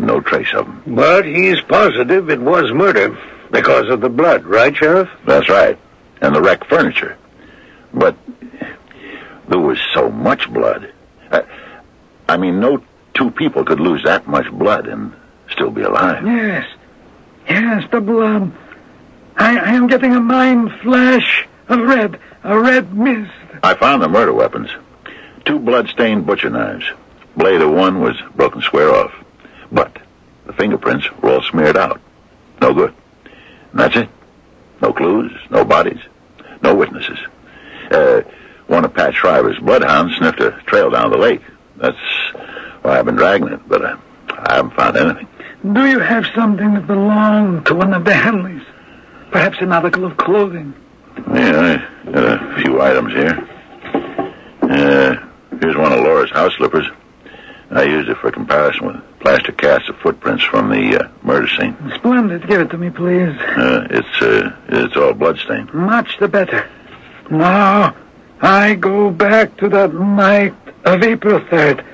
No 0.00 0.20
trace 0.20 0.52
of 0.54 0.66
them. 0.66 0.82
But 0.86 1.26
he's 1.26 1.60
positive 1.60 2.30
it 2.30 2.40
was 2.40 2.72
murder 2.72 3.18
because 3.50 3.90
of 3.90 4.00
the 4.00 4.08
blood, 4.08 4.44
right, 4.44 4.74
Sheriff? 4.74 5.10
That's 5.26 5.48
right. 5.48 5.78
And 6.22 6.34
the 6.34 6.40
wrecked 6.40 6.66
furniture. 6.66 7.18
But 7.92 8.16
there 9.48 9.58
was 9.58 9.78
so 9.92 10.10
much 10.10 10.50
blood. 10.52 10.92
I, 11.30 11.42
I 12.28 12.36
mean, 12.38 12.60
no 12.60 12.82
two 13.14 13.30
people 13.30 13.64
could 13.64 13.80
lose 13.80 14.02
that 14.04 14.26
much 14.26 14.50
blood 14.50 14.86
and 14.86 15.12
still 15.50 15.70
be 15.70 15.82
alive. 15.82 16.24
Yes. 16.24 16.66
Yes, 17.48 17.84
the 17.90 18.00
blood. 18.00 18.52
I, 19.36 19.58
I 19.58 19.70
am 19.72 19.86
getting 19.86 20.14
a 20.14 20.20
mind 20.20 20.72
flash 20.82 21.46
of 21.68 21.80
red, 21.80 22.18
a 22.42 22.58
red 22.58 22.94
mist. 22.94 23.32
I 23.62 23.74
found 23.74 24.02
the 24.02 24.08
murder 24.08 24.32
weapons. 24.32 24.70
Two 25.44 25.58
blood-stained 25.58 26.26
butcher 26.26 26.50
knives. 26.50 26.84
Blade 27.36 27.60
of 27.60 27.70
one 27.70 28.00
was 28.00 28.16
broken 28.34 28.62
square 28.62 28.94
off. 28.94 29.12
But 29.72 29.98
the 30.46 30.52
fingerprints 30.52 31.10
were 31.22 31.34
all 31.34 31.42
smeared 31.42 31.76
out. 31.76 32.00
No 32.60 32.74
good. 32.74 32.94
And 33.72 33.80
that's 33.80 33.96
it. 33.96 34.08
No 34.82 34.92
clues, 34.92 35.32
no 35.50 35.64
bodies, 35.64 36.00
no 36.62 36.74
witnesses. 36.74 37.18
Uh, 37.90 38.22
one 38.66 38.84
of 38.84 38.94
Pat 38.94 39.14
Shriver's 39.14 39.58
bloodhounds 39.58 40.16
sniffed 40.16 40.40
a 40.40 40.52
trail 40.66 40.90
down 40.90 41.10
the 41.10 41.18
lake. 41.18 41.42
That's 41.76 41.98
why 42.82 42.98
I've 42.98 43.04
been 43.04 43.16
dragging 43.16 43.48
it, 43.48 43.60
but 43.68 43.84
uh, 43.84 43.96
I 44.30 44.56
haven't 44.56 44.74
found 44.74 44.96
anything. 44.96 45.28
Do 45.72 45.86
you 45.86 45.98
have 45.98 46.24
something 46.34 46.74
that 46.74 46.86
belonged 46.86 47.66
to 47.66 47.74
one 47.74 47.92
of 47.92 48.04
the 48.04 48.12
Henleys? 48.12 48.64
Perhaps 49.30 49.58
an 49.60 49.72
article 49.72 50.06
of 50.06 50.16
clothing? 50.16 50.74
Yeah, 51.32 51.86
I 52.06 52.10
got 52.10 52.24
a 52.24 52.62
few 52.62 52.80
items 52.80 53.12
here. 53.12 53.48
Uh, 54.62 55.28
here's 55.60 55.76
one 55.76 55.92
of 55.92 56.00
Laura's 56.00 56.30
house 56.30 56.54
slippers. 56.56 56.88
I 57.70 57.82
used 57.82 58.08
it 58.08 58.16
for 58.16 58.30
comparison 58.30 58.86
with 58.86 58.96
plaster 59.20 59.52
casts 59.52 59.88
of 59.88 59.96
footprints 59.98 60.42
from 60.44 60.70
the 60.70 61.04
uh, 61.04 61.08
murder 61.22 61.46
scene. 61.48 61.76
Splendid. 61.96 62.46
Give 62.48 62.60
it 62.60 62.70
to 62.70 62.78
me, 62.78 62.90
please. 62.90 63.36
Uh, 63.38 63.86
it's 63.90 64.22
uh, 64.22 64.56
it's 64.68 64.96
all 64.96 65.12
bloodstained. 65.12 65.72
Much 65.72 66.18
the 66.18 66.28
better. 66.28 66.68
Now, 67.30 67.94
I 68.40 68.74
go 68.74 69.10
back 69.10 69.56
to 69.58 69.68
that 69.68 69.94
night 69.94 70.54
of 70.84 71.02
April 71.02 71.40
3rd. 71.40 71.84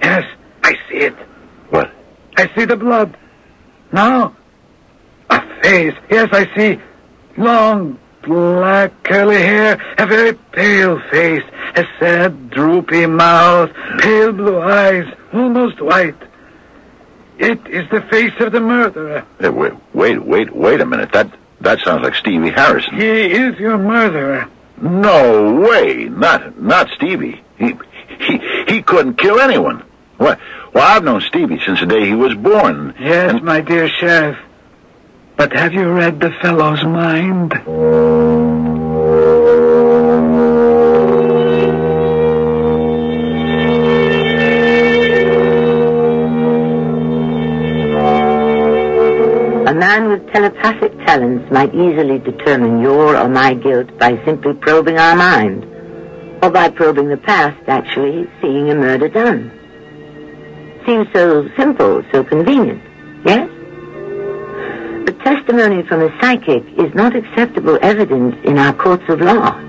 Yes, 0.00 0.24
I 0.62 0.74
see 0.88 0.98
it. 0.98 1.14
What? 1.70 1.92
I 2.36 2.48
see 2.54 2.64
the 2.64 2.76
blood. 2.76 3.16
Now, 3.92 4.36
a 5.28 5.62
face. 5.62 5.94
Yes, 6.10 6.28
I 6.32 6.48
see. 6.56 6.80
Long, 7.36 7.98
black, 8.22 9.02
curly 9.02 9.36
hair, 9.36 9.80
a 9.98 10.06
very 10.06 10.34
pale 10.52 11.00
face, 11.10 11.42
a 11.74 11.84
sad, 11.98 12.50
droopy 12.50 13.06
mouth, 13.06 13.70
pale 13.98 14.32
blue 14.32 14.60
eyes, 14.60 15.06
almost 15.32 15.80
white. 15.80 16.16
It 17.38 17.66
is 17.66 17.88
the 17.90 18.00
face 18.10 18.32
of 18.40 18.52
the 18.52 18.60
murderer. 18.60 19.24
Hey, 19.38 19.50
wait, 19.50 19.72
wait, 19.94 20.24
wait, 20.24 20.54
wait 20.54 20.80
a 20.80 20.86
minute. 20.86 21.12
That 21.12 21.32
that 21.60 21.80
sounds 21.80 22.02
like 22.02 22.14
Stevie 22.14 22.50
Harrison. 22.50 22.96
He 22.96 23.06
is 23.06 23.58
your 23.58 23.78
murderer. 23.78 24.48
No 24.80 25.52
way. 25.54 26.04
Not 26.04 26.60
not 26.60 26.88
Stevie. 26.96 27.42
He 27.58 27.74
he 28.18 28.38
he 28.68 28.82
couldn't 28.82 29.18
kill 29.18 29.38
anyone. 29.40 29.82
What? 30.18 30.38
Well, 30.72 30.84
I've 30.84 31.04
known 31.04 31.20
Stevie 31.22 31.60
since 31.64 31.80
the 31.80 31.86
day 31.86 32.06
he 32.06 32.14
was 32.14 32.34
born. 32.34 32.94
Yes, 32.98 33.32
And- 33.32 33.42
my 33.42 33.60
dear 33.60 33.88
sheriff. 33.88 34.38
But 35.36 35.52
have 35.52 35.74
you 35.74 35.90
read 35.92 36.18
the 36.20 36.30
fellow's 36.40 36.82
mind? 36.82 37.52
Man 49.76 50.08
with 50.08 50.26
telepathic 50.32 50.92
talents 51.06 51.50
might 51.52 51.74
easily 51.74 52.18
determine 52.18 52.80
your 52.80 53.16
or 53.16 53.28
my 53.28 53.54
guilt 53.54 53.96
by 53.98 54.22
simply 54.24 54.54
probing 54.54 54.98
our 54.98 55.14
mind, 55.14 55.64
or 56.42 56.50
by 56.50 56.70
probing 56.70 57.08
the 57.08 57.16
past, 57.16 57.56
actually 57.68 58.28
seeing 58.40 58.70
a 58.70 58.74
murder 58.74 59.08
done. 59.08 59.52
Seems 60.86 61.06
so 61.12 61.48
simple, 61.56 62.02
so 62.12 62.24
convenient, 62.24 62.82
yes? 63.24 63.48
But 65.04 65.20
testimony 65.20 65.82
from 65.82 66.02
a 66.02 66.20
psychic 66.20 66.64
is 66.78 66.94
not 66.94 67.14
acceptable 67.14 67.78
evidence 67.82 68.36
in 68.44 68.58
our 68.58 68.72
courts 68.72 69.04
of 69.08 69.20
law. 69.20 69.60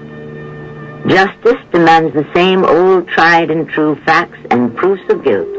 Justice 1.08 1.62
demands 1.72 2.14
the 2.14 2.28
same 2.34 2.66
old 2.66 3.08
tried 3.08 3.50
and 3.50 3.68
true 3.70 3.96
facts 4.06 4.40
and 4.52 4.76
proofs 4.76 5.04
of 5.10 5.24
guilt. 5.24 5.57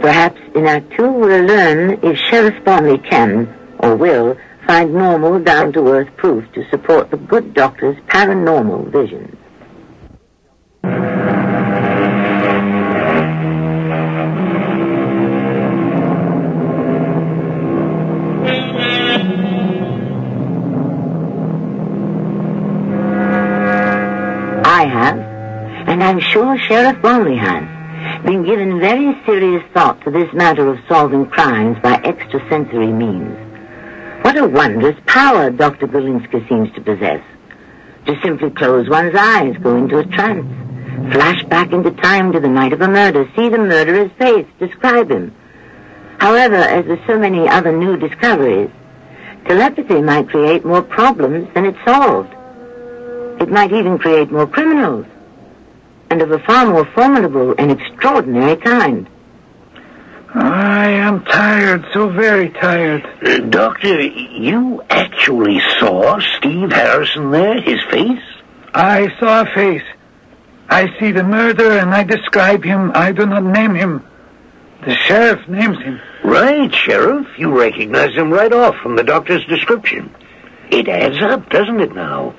Perhaps 0.00 0.40
in 0.54 0.66
Act 0.66 0.92
Two 0.96 1.10
we'll 1.10 1.44
learn 1.44 1.98
if 2.02 2.16
Sheriff 2.18 2.64
Bonley 2.64 2.98
can, 3.08 3.48
or 3.80 3.96
will, 3.96 4.36
find 4.66 4.94
normal, 4.94 5.38
down-to-earth 5.40 6.08
proof 6.16 6.44
to 6.52 6.68
support 6.70 7.10
the 7.10 7.16
good 7.16 7.52
doctor's 7.54 7.96
paranormal 8.06 8.90
visions. 8.90 9.36
I 24.64 24.84
have, 24.86 25.18
and 25.88 26.02
I'm 26.04 26.20
sure 26.20 26.56
Sheriff 26.58 26.96
Bonley 27.02 27.38
has, 27.38 27.77
been 28.28 28.44
given 28.44 28.78
very 28.78 29.18
serious 29.24 29.64
thought 29.72 29.98
to 30.02 30.10
this 30.10 30.30
matter 30.34 30.68
of 30.68 30.78
solving 30.86 31.24
crimes 31.30 31.78
by 31.82 31.94
extrasensory 31.94 32.92
means. 32.92 33.34
What 34.22 34.36
a 34.36 34.46
wondrous 34.46 34.96
power 35.06 35.48
Dr. 35.48 35.86
Golinska 35.86 36.46
seems 36.46 36.70
to 36.74 36.82
possess. 36.82 37.22
To 38.04 38.20
simply 38.22 38.50
close 38.50 38.86
one's 38.86 39.14
eyes, 39.14 39.56
go 39.62 39.76
into 39.76 39.96
a 39.96 40.04
trance, 40.04 40.46
flash 41.10 41.42
back 41.44 41.72
into 41.72 41.90
time 41.90 42.32
to 42.32 42.40
the 42.40 42.50
night 42.50 42.74
of 42.74 42.82
a 42.82 42.88
murder, 42.88 43.26
see 43.34 43.48
the 43.48 43.56
murderer's 43.56 44.12
face, 44.18 44.46
describe 44.58 45.10
him. 45.10 45.34
However, 46.18 46.56
as 46.56 46.84
with 46.84 47.00
so 47.06 47.18
many 47.18 47.48
other 47.48 47.74
new 47.74 47.96
discoveries, 47.96 48.68
telepathy 49.46 50.02
might 50.02 50.28
create 50.28 50.66
more 50.66 50.82
problems 50.82 51.48
than 51.54 51.64
it 51.64 51.76
solved. 51.86 52.34
It 53.40 53.48
might 53.48 53.72
even 53.72 53.96
create 53.96 54.30
more 54.30 54.46
criminals, 54.46 55.06
and 56.10 56.22
of 56.22 56.30
a 56.30 56.38
far 56.40 56.66
more 56.66 56.86
formidable 56.92 57.54
and 57.58 57.70
extraordinary 57.70 58.56
kind. 58.56 59.08
I 60.34 60.88
am 60.90 61.24
tired, 61.24 61.86
so 61.94 62.10
very 62.10 62.50
tired. 62.50 63.04
Uh, 63.24 63.38
Doctor, 63.38 64.00
you 64.02 64.82
actually 64.90 65.60
saw 65.78 66.20
Steve 66.36 66.70
Harrison 66.70 67.30
there, 67.30 67.60
his 67.60 67.82
face? 67.90 68.22
I 68.74 69.08
saw 69.18 69.42
a 69.42 69.54
face. 69.54 69.82
I 70.68 70.86
see 71.00 71.12
the 71.12 71.24
murderer 71.24 71.78
and 71.78 71.94
I 71.94 72.04
describe 72.04 72.62
him. 72.62 72.92
I 72.94 73.12
do 73.12 73.24
not 73.24 73.42
name 73.42 73.74
him. 73.74 74.04
The 74.84 74.94
sheriff 74.94 75.48
names 75.48 75.78
him. 75.78 76.00
Right, 76.22 76.72
Sheriff. 76.72 77.26
You 77.38 77.58
recognize 77.58 78.14
him 78.14 78.30
right 78.30 78.52
off 78.52 78.76
from 78.82 78.96
the 78.96 79.02
doctor's 79.02 79.44
description. 79.46 80.14
It 80.70 80.88
adds 80.88 81.22
up, 81.22 81.48
doesn't 81.48 81.80
it 81.80 81.94
now? 81.94 82.34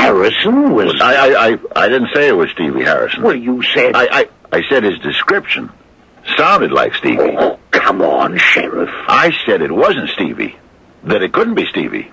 Harrison 0.00 0.72
was... 0.72 1.00
I, 1.00 1.14
I 1.14 1.48
I 1.48 1.58
I 1.76 1.88
didn't 1.88 2.10
say 2.14 2.28
it 2.28 2.36
was 2.36 2.50
Stevie 2.50 2.82
Harrison. 2.84 3.22
Well, 3.22 3.34
you 3.36 3.62
said... 3.62 3.94
I 3.94 4.20
I 4.20 4.28
I 4.52 4.62
said 4.68 4.84
his 4.84 4.98
description 5.00 5.70
sounded 6.36 6.72
like 6.72 6.94
Stevie. 6.94 7.36
Oh, 7.38 7.58
come 7.70 8.02
on, 8.02 8.38
Sheriff. 8.38 8.90
I 9.08 9.32
said 9.46 9.62
it 9.62 9.72
wasn't 9.72 10.10
Stevie. 10.10 10.56
that 11.04 11.22
it 11.22 11.32
couldn't 11.32 11.54
be 11.54 11.66
Stevie. 11.66 12.10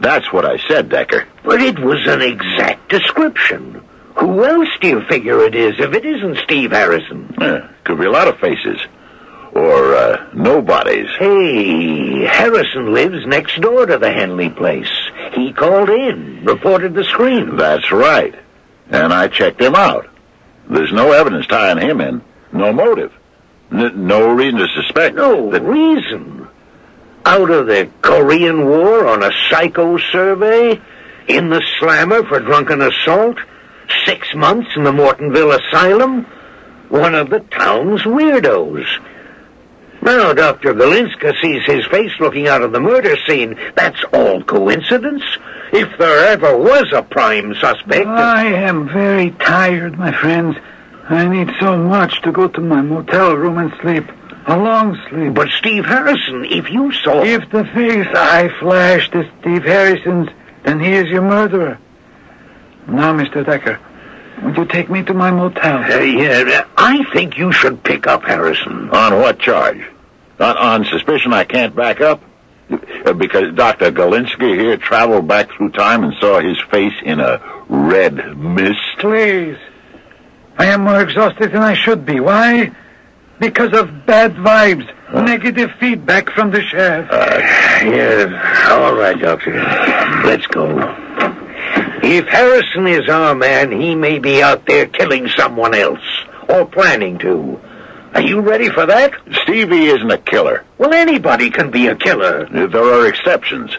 That's 0.00 0.32
what 0.32 0.44
I 0.44 0.58
said, 0.68 0.88
Decker. 0.88 1.26
But 1.44 1.60
it 1.62 1.78
was 1.78 2.00
an 2.06 2.22
exact 2.22 2.88
description. 2.88 3.82
Who 4.16 4.44
else 4.44 4.68
do 4.80 4.88
you 4.88 5.02
figure 5.08 5.40
it 5.44 5.54
is 5.54 5.74
if 5.78 5.94
it 5.94 6.04
isn't 6.04 6.38
Steve 6.44 6.72
Harrison? 6.72 7.34
Yeah, 7.40 7.68
could 7.84 7.98
be 7.98 8.06
a 8.06 8.10
lot 8.10 8.28
of 8.28 8.38
faces. 8.38 8.78
Or, 9.54 9.94
uh, 9.94 10.30
nobodies. 10.34 11.08
Hey, 11.18 12.24
Harrison 12.24 12.94
lives 12.94 13.26
next 13.26 13.60
door 13.60 13.84
to 13.84 13.98
the 13.98 14.10
Henley 14.10 14.48
place. 14.48 14.90
He 15.34 15.52
called 15.52 15.90
in, 15.90 16.44
reported 16.44 16.94
the 16.94 17.04
scream. 17.04 17.56
That's 17.56 17.92
right. 17.92 18.34
And 18.90 19.12
I 19.12 19.28
checked 19.28 19.60
him 19.60 19.74
out. 19.74 20.08
There's 20.70 20.92
no 20.92 21.12
evidence 21.12 21.46
tying 21.46 21.78
him 21.78 22.00
in. 22.00 22.22
No 22.52 22.72
motive. 22.72 23.12
N- 23.70 24.06
no 24.06 24.32
reason 24.32 24.58
to 24.60 24.68
suspect. 24.68 25.16
No 25.16 25.50
that- 25.50 25.62
reason. 25.62 26.48
Out 27.24 27.50
of 27.50 27.66
the 27.66 27.88
Korean 28.00 28.66
War 28.66 29.06
on 29.06 29.22
a 29.22 29.30
psycho 29.50 29.98
survey? 29.98 30.80
In 31.28 31.50
the 31.50 31.62
slammer 31.78 32.24
for 32.24 32.40
drunken 32.40 32.80
assault? 32.82 33.36
Six 34.06 34.34
months 34.34 34.70
in 34.76 34.82
the 34.82 34.92
Mortonville 34.92 35.58
Asylum? 35.60 36.24
One 36.88 37.14
of 37.14 37.30
the 37.30 37.40
town's 37.40 38.02
weirdos. 38.02 38.86
Now 40.02 40.32
Dr. 40.32 40.74
Galinska 40.74 41.32
sees 41.40 41.64
his 41.64 41.86
face 41.86 42.12
looking 42.18 42.48
out 42.48 42.62
of 42.62 42.72
the 42.72 42.80
murder 42.80 43.16
scene. 43.26 43.56
That's 43.76 44.02
all 44.12 44.42
coincidence. 44.42 45.22
If 45.72 45.96
there 45.96 46.28
ever 46.28 46.58
was 46.58 46.92
a 46.92 47.02
prime 47.02 47.54
suspect. 47.54 48.06
I 48.06 48.44
am 48.44 48.88
very 48.88 49.30
tired, 49.30 49.96
my 49.96 50.12
friends. 50.12 50.56
I 51.08 51.26
need 51.28 51.50
so 51.60 51.76
much 51.78 52.20
to 52.22 52.32
go 52.32 52.48
to 52.48 52.60
my 52.60 52.82
motel 52.82 53.36
room 53.36 53.58
and 53.58 53.72
sleep. 53.80 54.04
A 54.46 54.58
long 54.58 54.98
sleep. 55.08 55.34
But 55.34 55.50
Steve 55.50 55.84
Harrison, 55.84 56.46
if 56.46 56.68
you 56.68 56.92
saw... 56.92 57.22
If 57.22 57.48
the 57.50 57.64
face 57.64 58.08
I 58.12 58.50
flashed 58.58 59.14
is 59.14 59.26
Steve 59.40 59.62
Harrison's, 59.62 60.28
then 60.64 60.80
he 60.80 60.92
is 60.92 61.06
your 61.06 61.22
murderer. 61.22 61.78
Now, 62.88 63.16
Mr. 63.16 63.46
Decker, 63.46 63.78
would 64.42 64.56
you 64.56 64.64
take 64.64 64.90
me 64.90 65.04
to 65.04 65.14
my 65.14 65.30
motel? 65.30 65.84
Uh, 65.84 66.00
yeah, 66.00 66.66
I 66.76 67.04
think 67.12 67.38
you 67.38 67.52
should 67.52 67.84
pick 67.84 68.08
up 68.08 68.24
Harrison. 68.24 68.90
On 68.90 69.20
what 69.20 69.38
charge? 69.38 69.80
On, 70.42 70.56
on 70.56 70.84
suspicion 70.86 71.32
I 71.32 71.44
can't 71.44 71.74
back 71.74 72.00
up? 72.00 72.20
Uh, 73.04 73.12
Because 73.12 73.54
Dr. 73.54 73.92
Galinsky 73.92 74.58
here 74.58 74.76
traveled 74.76 75.28
back 75.28 75.50
through 75.56 75.70
time 75.70 76.02
and 76.04 76.14
saw 76.20 76.40
his 76.40 76.58
face 76.70 76.94
in 77.04 77.20
a 77.20 77.40
red 77.68 78.36
mist? 78.36 78.80
Please. 78.98 79.56
I 80.58 80.66
am 80.66 80.82
more 80.82 81.00
exhausted 81.00 81.52
than 81.52 81.62
I 81.62 81.74
should 81.74 82.04
be. 82.04 82.20
Why? 82.20 82.72
Because 83.38 83.72
of 83.72 84.04
bad 84.06 84.34
vibes, 84.34 84.86
negative 85.12 85.70
feedback 85.80 86.30
from 86.30 86.50
the 86.50 86.62
sheriff. 86.62 87.08
Yeah, 87.10 88.68
all 88.70 88.94
right, 88.94 89.18
Doctor. 89.18 89.52
Let's 90.24 90.46
go. 90.48 90.68
If 92.04 92.26
Harrison 92.26 92.86
is 92.86 93.08
our 93.08 93.34
man, 93.34 93.72
he 93.72 93.94
may 93.94 94.18
be 94.18 94.42
out 94.42 94.66
there 94.66 94.86
killing 94.86 95.28
someone 95.28 95.74
else, 95.74 96.02
or 96.48 96.66
planning 96.66 97.18
to. 97.18 97.60
Are 98.14 98.20
you 98.20 98.40
ready 98.40 98.68
for 98.68 98.86
that? 98.86 99.14
Stevie 99.42 99.86
isn't 99.86 100.10
a 100.10 100.18
killer. 100.18 100.64
Well, 100.78 100.92
anybody 100.92 101.50
can 101.50 101.70
be 101.70 101.86
a 101.86 101.96
killer. 101.96 102.46
There 102.46 102.82
are 102.82 103.06
exceptions. 103.06 103.76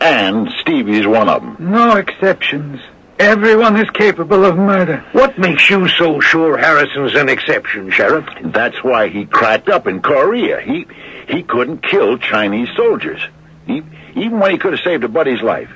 And 0.00 0.48
Stevie's 0.60 1.06
one 1.06 1.28
of 1.28 1.42
them. 1.42 1.56
No 1.58 1.96
exceptions. 1.96 2.80
Everyone 3.18 3.76
is 3.76 3.88
capable 3.90 4.44
of 4.44 4.56
murder. 4.56 5.04
What 5.12 5.38
makes 5.38 5.70
you 5.70 5.88
so 5.88 6.20
sure 6.20 6.58
Harrison's 6.58 7.14
an 7.14 7.30
exception, 7.30 7.90
Sheriff? 7.90 8.26
That's 8.44 8.82
why 8.84 9.08
he 9.08 9.24
cracked 9.24 9.70
up 9.70 9.86
in 9.86 10.02
Korea. 10.02 10.60
He 10.60 10.86
he 11.28 11.42
couldn't 11.42 11.82
kill 11.82 12.18
Chinese 12.18 12.68
soldiers. 12.76 13.20
He, 13.66 13.82
even 14.14 14.38
when 14.38 14.52
he 14.52 14.58
could 14.58 14.74
have 14.74 14.82
saved 14.82 15.02
a 15.04 15.08
buddy's 15.08 15.42
life, 15.42 15.70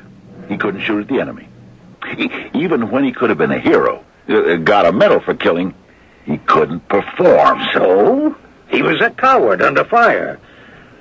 he 0.48 0.58
couldn't 0.58 0.82
shoot 0.82 1.00
at 1.00 1.08
the 1.08 1.20
enemy. 1.20 1.48
He, 2.16 2.30
even 2.54 2.90
when 2.90 3.04
he 3.04 3.12
could 3.12 3.30
have 3.30 3.38
been 3.38 3.50
a 3.50 3.58
hero, 3.58 4.04
uh, 4.28 4.56
got 4.56 4.86
a 4.86 4.92
medal 4.92 5.20
for 5.20 5.34
killing, 5.34 5.74
he 6.24 6.38
couldn't 6.38 6.88
perform. 6.88 7.60
So? 7.72 8.36
He 8.68 8.82
was 8.82 9.00
a 9.00 9.10
coward 9.10 9.62
under 9.62 9.84
fire. 9.84 10.38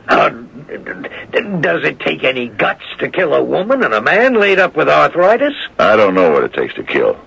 Uh, 0.07 0.29
d- 0.29 0.77
d- 1.31 1.61
does 1.61 1.83
it 1.83 1.99
take 1.99 2.23
any 2.23 2.47
guts 2.47 2.83
to 2.99 3.09
kill 3.09 3.33
a 3.33 3.43
woman 3.43 3.83
and 3.83 3.93
a 3.93 4.01
man 4.01 4.33
laid 4.33 4.57
up 4.59 4.75
with 4.75 4.89
arthritis? 4.89 5.53
I 5.77 5.95
don't 5.95 6.15
know 6.15 6.31
what 6.31 6.43
it 6.43 6.53
takes 6.53 6.73
to 6.75 6.83
kill. 6.83 7.19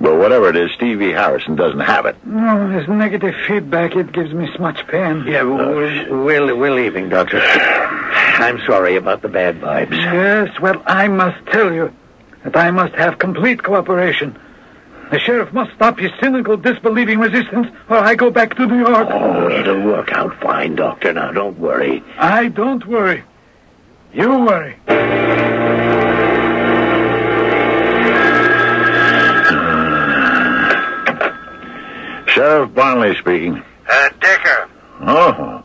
But 0.00 0.16
whatever 0.16 0.48
it 0.48 0.56
is, 0.56 0.70
Stevie 0.76 1.10
Harrison 1.10 1.56
doesn't 1.56 1.80
have 1.80 2.06
it. 2.06 2.16
No, 2.24 2.72
this 2.72 2.88
negative 2.88 3.34
feedback, 3.48 3.96
it 3.96 4.12
gives 4.12 4.32
me 4.32 4.48
so 4.54 4.62
much 4.62 4.86
pain. 4.86 5.24
Yeah, 5.26 5.42
we're, 5.42 6.24
we're, 6.24 6.56
we're 6.56 6.74
leaving, 6.74 7.08
Doctor. 7.08 7.40
I'm 7.42 8.60
sorry 8.64 8.94
about 8.96 9.22
the 9.22 9.28
bad 9.28 9.60
vibes. 9.60 9.90
Yes, 9.90 10.58
well, 10.60 10.80
I 10.86 11.08
must 11.08 11.44
tell 11.46 11.74
you 11.74 11.92
that 12.44 12.56
I 12.56 12.70
must 12.70 12.94
have 12.94 13.18
complete 13.18 13.62
cooperation. 13.62 14.38
The 15.10 15.18
sheriff 15.18 15.52
must 15.54 15.72
stop 15.74 15.98
his 15.98 16.10
cynical, 16.20 16.56
disbelieving 16.58 17.18
resistance, 17.18 17.68
or 17.88 17.96
I 17.96 18.14
go 18.14 18.30
back 18.30 18.54
to 18.56 18.66
New 18.66 18.78
York. 18.80 19.08
Oh, 19.10 19.48
it'll 19.50 19.80
work 19.82 20.12
out 20.12 20.38
fine, 20.40 20.74
Doctor. 20.76 21.12
Now, 21.14 21.32
don't 21.32 21.58
worry. 21.58 22.02
I 22.18 22.48
don't 22.48 22.84
worry. 22.86 23.24
You 24.12 24.28
worry. 24.44 24.76
Sheriff 32.26 32.70
Bonley 32.70 33.18
speaking. 33.18 33.62
Uh, 33.90 34.08
Decker, 34.20 34.68
Oh, 35.00 35.62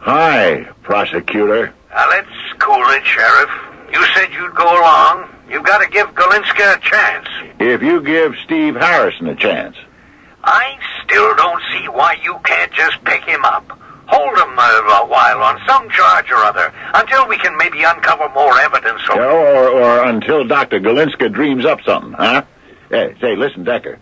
hi, 0.00 0.64
prosecutor. 0.82 1.72
uh, 1.92 2.06
let's 2.10 2.28
cool 2.58 2.84
it, 2.90 3.04
Sheriff. 3.04 3.50
You 3.92 4.04
said 4.14 4.28
you'd 4.32 4.54
go 4.54 4.64
along. 4.64 5.28
You've 5.48 5.64
got 5.64 5.78
to 5.78 5.90
give 5.90 6.08
Galinska 6.08 6.76
a 6.76 6.80
chance. 6.80 7.28
If 7.58 7.82
you 7.82 8.02
give 8.02 8.34
Steve 8.44 8.74
Harrison 8.74 9.28
a 9.28 9.36
chance, 9.36 9.76
I 10.44 10.78
still 11.04 11.34
don't 11.36 11.62
see 11.72 11.88
why 11.88 12.16
you 12.22 12.38
can't 12.44 12.72
just 12.72 13.02
pick 13.04 13.24
him 13.24 13.44
up. 13.44 13.78
Hold 14.06 14.38
him 14.38 14.58
uh, 14.58 15.02
a 15.02 15.06
while 15.06 15.42
on 15.42 15.60
some 15.66 15.88
charge 15.88 16.30
or 16.30 16.36
other 16.36 16.72
until 16.94 17.28
we 17.28 17.38
can 17.38 17.56
maybe 17.56 17.82
uncover 17.82 18.28
more 18.34 18.58
evidence. 18.58 19.00
Or... 19.08 19.16
know, 19.16 19.30
or, 19.30 19.68
or 19.68 20.04
until 20.04 20.44
Dr. 20.46 20.80
Galinska 20.80 21.32
dreams 21.32 21.64
up 21.64 21.80
something, 21.82 22.12
huh? 22.12 22.44
Hey, 22.90 23.14
say, 23.20 23.36
listen, 23.36 23.64
Decker. 23.64 23.98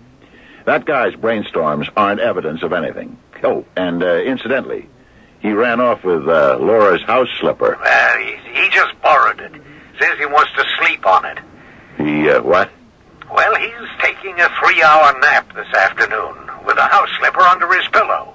That 0.65 0.85
guy's 0.85 1.15
brainstorms 1.15 1.89
aren't 1.97 2.21
evidence 2.21 2.63
of 2.63 2.73
anything. 2.73 3.19
Oh, 3.43 3.65
and 3.77 4.03
uh, 4.03 4.17
incidentally, 4.17 4.89
he 5.41 5.53
ran 5.53 5.81
off 5.81 6.05
with 6.05 6.29
uh, 6.29 6.59
Laura's 6.59 7.03
house 7.03 7.29
slipper. 7.39 7.79
Well, 7.81 8.19
he, 8.19 8.37
he 8.53 8.69
just 8.71 9.01
borrowed 9.03 9.41
it. 9.41 9.53
Says 10.01 10.19
he 10.19 10.27
wants 10.27 10.51
to 10.57 10.65
sleep 10.79 11.07
on 11.07 11.25
it. 11.27 11.39
He, 11.99 12.29
uh, 12.31 12.43
what? 12.43 12.71
Well, 13.31 13.55
he's 13.57 13.89
taking 14.01 14.41
a 14.41 14.49
three-hour 14.61 15.21
nap 15.21 15.55
this 15.55 15.69
afternoon 15.75 16.37
with 16.67 16.79
a 16.79 16.87
house 16.89 17.09
slipper 17.19 17.41
under 17.43 17.73
his 17.73 17.87
pillow. 17.93 18.35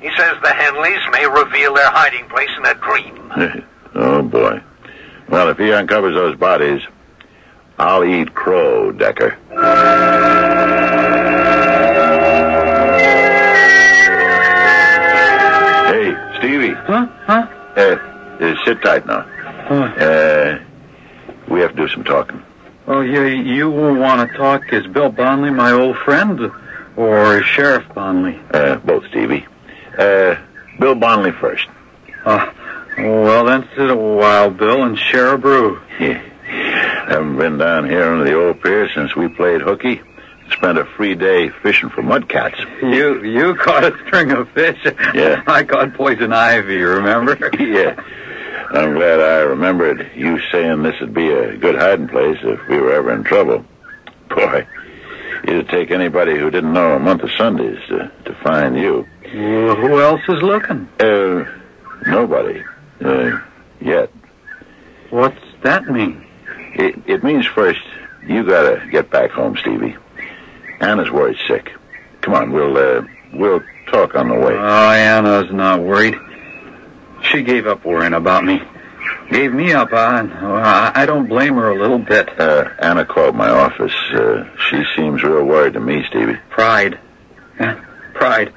He 0.00 0.08
says 0.16 0.34
the 0.42 0.48
Henleys 0.48 1.10
may 1.12 1.26
reveal 1.26 1.74
their 1.74 1.90
hiding 1.90 2.26
place 2.28 2.50
in 2.56 2.66
a 2.66 2.74
dream. 2.74 3.64
oh, 3.94 4.22
boy. 4.22 4.60
Well, 5.28 5.48
if 5.50 5.58
he 5.58 5.72
uncovers 5.72 6.14
those 6.14 6.36
bodies, 6.36 6.80
I'll 7.78 8.04
eat 8.04 8.34
crow, 8.34 8.90
Decker. 8.92 9.38
Hey, 15.90 16.12
Stevie. 16.38 16.72
Huh? 16.72 17.06
Huh? 17.26 17.46
Uh, 17.76 17.80
uh, 18.40 18.54
sit 18.64 18.82
tight 18.82 19.06
now. 19.06 19.24
Oh, 19.70 19.82
Uh, 19.82 20.58
we 21.48 21.60
have 21.60 21.70
to 21.70 21.76
do 21.76 21.88
some 21.88 22.04
talking. 22.04 22.42
oh 22.86 23.00
you, 23.00 23.22
you 23.24 23.70
want 23.70 24.30
to 24.30 24.36
talk? 24.36 24.72
Is 24.72 24.86
Bill 24.86 25.10
Bonley 25.10 25.54
my 25.54 25.72
old 25.72 25.96
friend? 25.98 26.50
Or 26.96 27.42
Sheriff 27.42 27.84
Bonley? 27.88 28.40
Uh, 28.54 28.76
both, 28.76 29.04
Stevie. 29.08 29.46
Uh, 29.98 30.36
Bill 30.78 30.94
Bonley 30.94 31.38
first. 31.38 31.66
Uh, 32.24 32.52
well, 32.96 33.44
then 33.44 33.68
sit 33.76 33.90
a 33.90 33.96
while, 33.96 34.50
Bill, 34.50 34.82
and 34.84 34.96
share 34.98 35.32
a 35.32 35.38
brew. 35.38 35.80
Yeah. 35.98 36.22
Haven't 37.08 37.36
been 37.36 37.58
down 37.58 37.88
here 37.88 38.04
under 38.04 38.24
the 38.24 38.34
old 38.34 38.62
pier 38.62 38.88
since 38.94 39.14
we 39.16 39.28
played 39.28 39.60
hooky. 39.60 40.00
Spent 40.50 40.78
a 40.78 40.84
free 40.84 41.14
day 41.14 41.48
fishing 41.48 41.88
for 41.88 42.02
mudcats. 42.02 42.58
You 42.82 43.24
you 43.24 43.54
caught 43.60 43.82
a 43.84 43.96
string 44.06 44.30
of 44.30 44.48
fish. 44.50 44.78
Yeah. 45.14 45.42
I 45.46 45.64
caught 45.64 45.94
poison 45.94 46.32
ivy, 46.32 46.76
remember? 46.80 47.50
yeah. 47.58 48.00
I'm 48.74 48.94
glad 48.94 49.20
I 49.20 49.40
remembered 49.42 50.10
you 50.16 50.40
saying 50.50 50.82
this 50.82 51.00
would 51.00 51.14
be 51.14 51.30
a 51.30 51.56
good 51.56 51.76
hiding 51.76 52.08
place 52.08 52.38
if 52.42 52.58
we 52.68 52.80
were 52.80 52.92
ever 52.92 53.12
in 53.12 53.22
trouble. 53.22 53.64
Boy, 54.28 54.66
it'd 55.44 55.68
take 55.68 55.92
anybody 55.92 56.36
who 56.36 56.50
didn't 56.50 56.72
know 56.72 56.96
a 56.96 56.98
month 56.98 57.22
of 57.22 57.30
Sundays 57.38 57.78
to, 57.88 58.10
to 58.24 58.34
find 58.42 58.76
you. 58.76 59.06
Well, 59.32 59.76
who 59.76 60.00
else 60.00 60.22
is 60.28 60.42
looking? 60.42 60.88
Uh, 60.98 61.44
nobody. 62.08 62.64
Uh, 63.00 63.38
yet. 63.80 64.10
What's 65.10 65.40
that 65.62 65.86
mean? 65.86 66.26
It, 66.74 66.96
it 67.06 67.22
means 67.22 67.46
first, 67.46 67.82
you 68.26 68.42
gotta 68.42 68.84
get 68.90 69.08
back 69.08 69.30
home, 69.30 69.56
Stevie. 69.56 69.96
Anna's 70.80 71.12
worried 71.12 71.38
sick. 71.46 71.70
Come 72.22 72.34
on, 72.34 72.50
we'll, 72.50 72.76
uh, 72.76 73.06
we'll 73.34 73.62
talk 73.92 74.16
on 74.16 74.30
the 74.30 74.34
way. 74.34 74.54
Oh, 74.54 74.90
Anna's 74.90 75.52
not 75.52 75.80
worried. 75.80 76.16
She 77.30 77.42
gave 77.42 77.66
up 77.66 77.84
worrying 77.84 78.12
about 78.14 78.44
me. 78.44 78.60
gave 79.30 79.52
me 79.52 79.72
up 79.72 79.92
on. 79.92 80.30
I 80.32 80.92
I 80.94 81.06
don't 81.06 81.28
blame 81.28 81.54
her 81.54 81.70
a 81.70 81.78
little 81.80 81.98
bit. 81.98 82.28
Uh, 82.40 82.68
Anna 82.78 83.04
called 83.04 83.34
my 83.34 83.48
office. 83.50 83.94
Uh, 84.12 84.44
she 84.68 84.82
seems 84.96 85.22
real 85.22 85.44
worried 85.44 85.74
to 85.74 85.80
me, 85.80 86.04
Stevie. 86.08 86.38
Pride. 86.50 86.98
Yeah, 87.58 87.82
pride. 88.14 88.52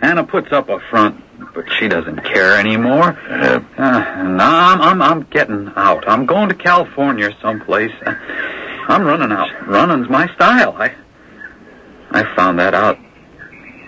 Anna 0.00 0.24
puts 0.24 0.52
up 0.52 0.68
a 0.68 0.80
front, 0.90 1.22
but 1.54 1.70
she 1.78 1.88
doesn't 1.88 2.24
care 2.24 2.58
anymore. 2.58 3.16
Uh, 3.28 3.60
Uh, 3.76 4.22
no, 4.24 4.44
I'm, 4.44 4.80
I'm, 4.80 5.02
I'm 5.02 5.22
getting 5.30 5.70
out. 5.76 6.08
I'm 6.08 6.26
going 6.26 6.48
to 6.48 6.54
California 6.54 7.30
someplace. 7.40 7.92
Uh, 8.04 8.14
I'm 8.88 9.04
running 9.04 9.32
out. 9.32 9.48
Running's 9.68 10.08
my 10.08 10.32
style. 10.34 10.74
I, 10.76 10.92
I 12.10 12.34
found 12.34 12.58
that 12.58 12.74
out 12.74 12.98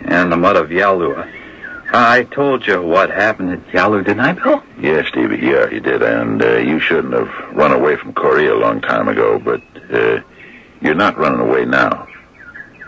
in 0.07 0.31
the 0.31 0.37
mud 0.37 0.57
of 0.57 0.71
Yalu. 0.71 1.15
I 1.97 2.25
told 2.25 2.67
you 2.67 2.83
what 2.83 3.11
happened 3.11 3.51
at 3.53 3.73
Yalu, 3.73 4.03
didn't 4.03 4.21
I, 4.21 4.33
Bill? 4.33 4.61
Yes, 4.81 5.07
Stevie, 5.09 5.39
yeah, 5.39 5.71
you 5.71 5.79
did. 5.79 6.03
And 6.03 6.43
uh, 6.43 6.57
you 6.57 6.81
shouldn't 6.81 7.15
have 7.15 7.29
run 7.55 7.71
away 7.71 7.95
from 7.97 8.13
Korea 8.13 8.53
a 8.53 8.59
long 8.59 8.81
time 8.81 9.07
ago, 9.07 9.39
but 9.39 9.63
uh, 9.93 10.21
you're 10.81 10.97
not 10.97 11.17
running 11.17 11.39
away 11.39 11.65
now. 11.65 12.09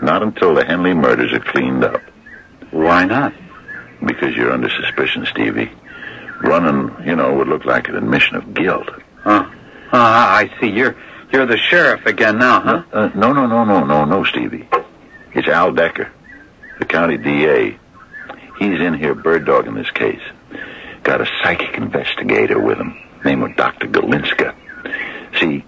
Not 0.02 0.24
until 0.24 0.54
the 0.54 0.64
Henley 0.64 0.92
murders 0.92 1.32
are 1.32 1.38
cleaned 1.38 1.84
up. 1.84 2.02
Why 2.72 3.04
not? 3.04 3.32
Because 4.04 4.34
you're 4.34 4.50
under 4.50 4.68
suspicion, 4.68 5.24
Stevie. 5.26 5.70
Running, 6.42 7.06
you 7.06 7.14
know, 7.14 7.32
would 7.34 7.46
look 7.46 7.64
like 7.64 7.88
an 7.88 7.94
admission 7.94 8.34
of 8.34 8.54
guilt. 8.54 8.88
Huh? 9.22 9.48
Ah, 9.92 10.36
I 10.36 10.50
see. 10.60 10.68
You're, 10.68 10.96
you're 11.32 11.46
the 11.46 11.56
sheriff 11.56 12.04
again 12.06 12.38
now, 12.38 12.60
huh? 12.60 12.82
Uh, 12.92 13.10
no, 13.14 13.32
no, 13.32 13.46
no, 13.46 13.64
no, 13.64 13.84
no, 13.84 14.04
no, 14.04 14.24
Stevie. 14.24 14.68
It's 15.32 15.46
Al 15.46 15.72
Decker, 15.72 16.10
the 16.80 16.84
county 16.84 17.18
DA. 17.18 17.78
He's 18.58 18.80
in 18.80 18.94
here 18.94 19.14
bird 19.14 19.44
dogging 19.44 19.74
this 19.74 19.90
case. 19.90 20.22
Got 21.02 21.20
a 21.20 21.28
psychic 21.42 21.76
investigator 21.76 22.60
with 22.60 22.78
him, 22.78 22.96
name 23.24 23.42
of 23.42 23.54
Dr. 23.56 23.86
Galinska. 23.86 24.54
See, 25.38 25.64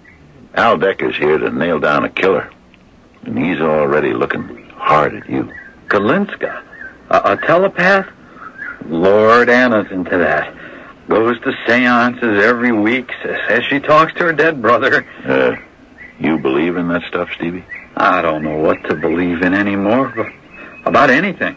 Al 0.55 0.79
Decker's 0.79 1.17
here 1.17 1.39
to 1.39 1.51
nail 1.51 1.79
down 1.79 2.05
a 2.05 2.09
killer, 2.09 2.51
and 3.23 3.39
he's 3.39 3.61
already 3.61 4.13
looking 4.13 4.69
hard 4.71 5.15
at 5.15 5.29
you. 5.29 5.53
Galinska? 5.89 6.63
A, 7.11 7.33
a 7.33 7.37
telepath? 7.37 8.09
Lord, 8.87 9.51
Anna's 9.51 9.91
into 9.91 10.17
that. 10.19 10.55
Goes 11.09 11.41
to 11.41 11.53
seances 11.67 12.45
every 12.45 12.73
week, 12.73 13.11
says 13.23 13.65
she 13.65 13.81
talks 13.81 14.13
to 14.15 14.25
her 14.25 14.33
dead 14.33 14.61
brother. 14.61 15.07
Uh, 15.25 15.57
you 16.19 16.39
believe 16.39 16.77
in 16.77 16.89
that 16.89 17.03
stuff, 17.09 17.29
Stevie? 17.35 17.65
I 17.97 18.23
don't 18.23 18.43
know 18.43 18.59
what 18.59 18.83
to 18.85 18.95
believe 18.95 19.43
in 19.43 19.55
anymore, 19.55 20.13
but 20.15 20.27
about 20.87 21.11
anything. 21.11 21.57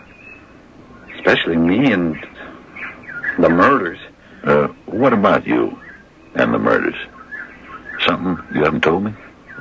Especially 1.21 1.55
me 1.55 1.91
and 1.91 2.15
the 3.37 3.47
murders. 3.49 3.99
Uh, 4.43 4.67
what 4.87 5.13
about 5.13 5.45
you 5.45 5.79
and 6.33 6.51
the 6.51 6.57
murders? 6.57 6.95
Something 8.07 8.43
you 8.55 8.63
haven't 8.63 8.81
told 8.81 9.03
me? 9.03 9.13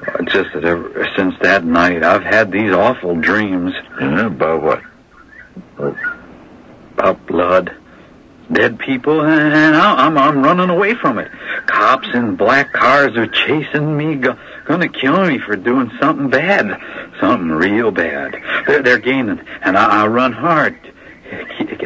Uh, 0.07 0.23
Just 0.23 0.55
that 0.55 0.65
ever 0.65 1.07
since 1.17 1.35
that 1.43 1.63
night, 1.65 2.03
I've 2.03 2.23
had 2.23 2.51
these 2.51 2.73
awful 2.73 3.15
dreams 3.17 3.75
Yeah, 4.01 4.27
about 4.27 4.63
what? 4.63 4.83
about 6.95 7.27
blood, 7.27 7.75
dead 8.53 8.79
people, 8.79 9.21
and 9.23 9.77
I'm 9.77 10.17
I'm 10.17 10.43
running 10.43 10.71
away 10.71 10.95
from 10.95 11.19
it. 11.19 11.31
Cops 11.67 12.09
in 12.15 12.37
black 12.37 12.73
cars 12.73 13.17
are 13.17 13.27
chasing 13.27 13.97
me, 13.97 14.17
go, 14.17 14.37
gonna 14.67 14.89
kill 14.89 15.27
me 15.27 15.39
for 15.39 15.57
doing 15.57 15.91
something 16.01 16.29
bad, 16.31 16.79
something 17.21 17.51
real 17.51 17.91
bad. 17.91 18.35
They're 18.67 18.83
they're 18.83 18.99
gaining, 18.99 19.41
and 19.63 19.77
I, 19.79 20.03
I 20.03 20.07
run 20.09 20.33
hard, 20.33 20.79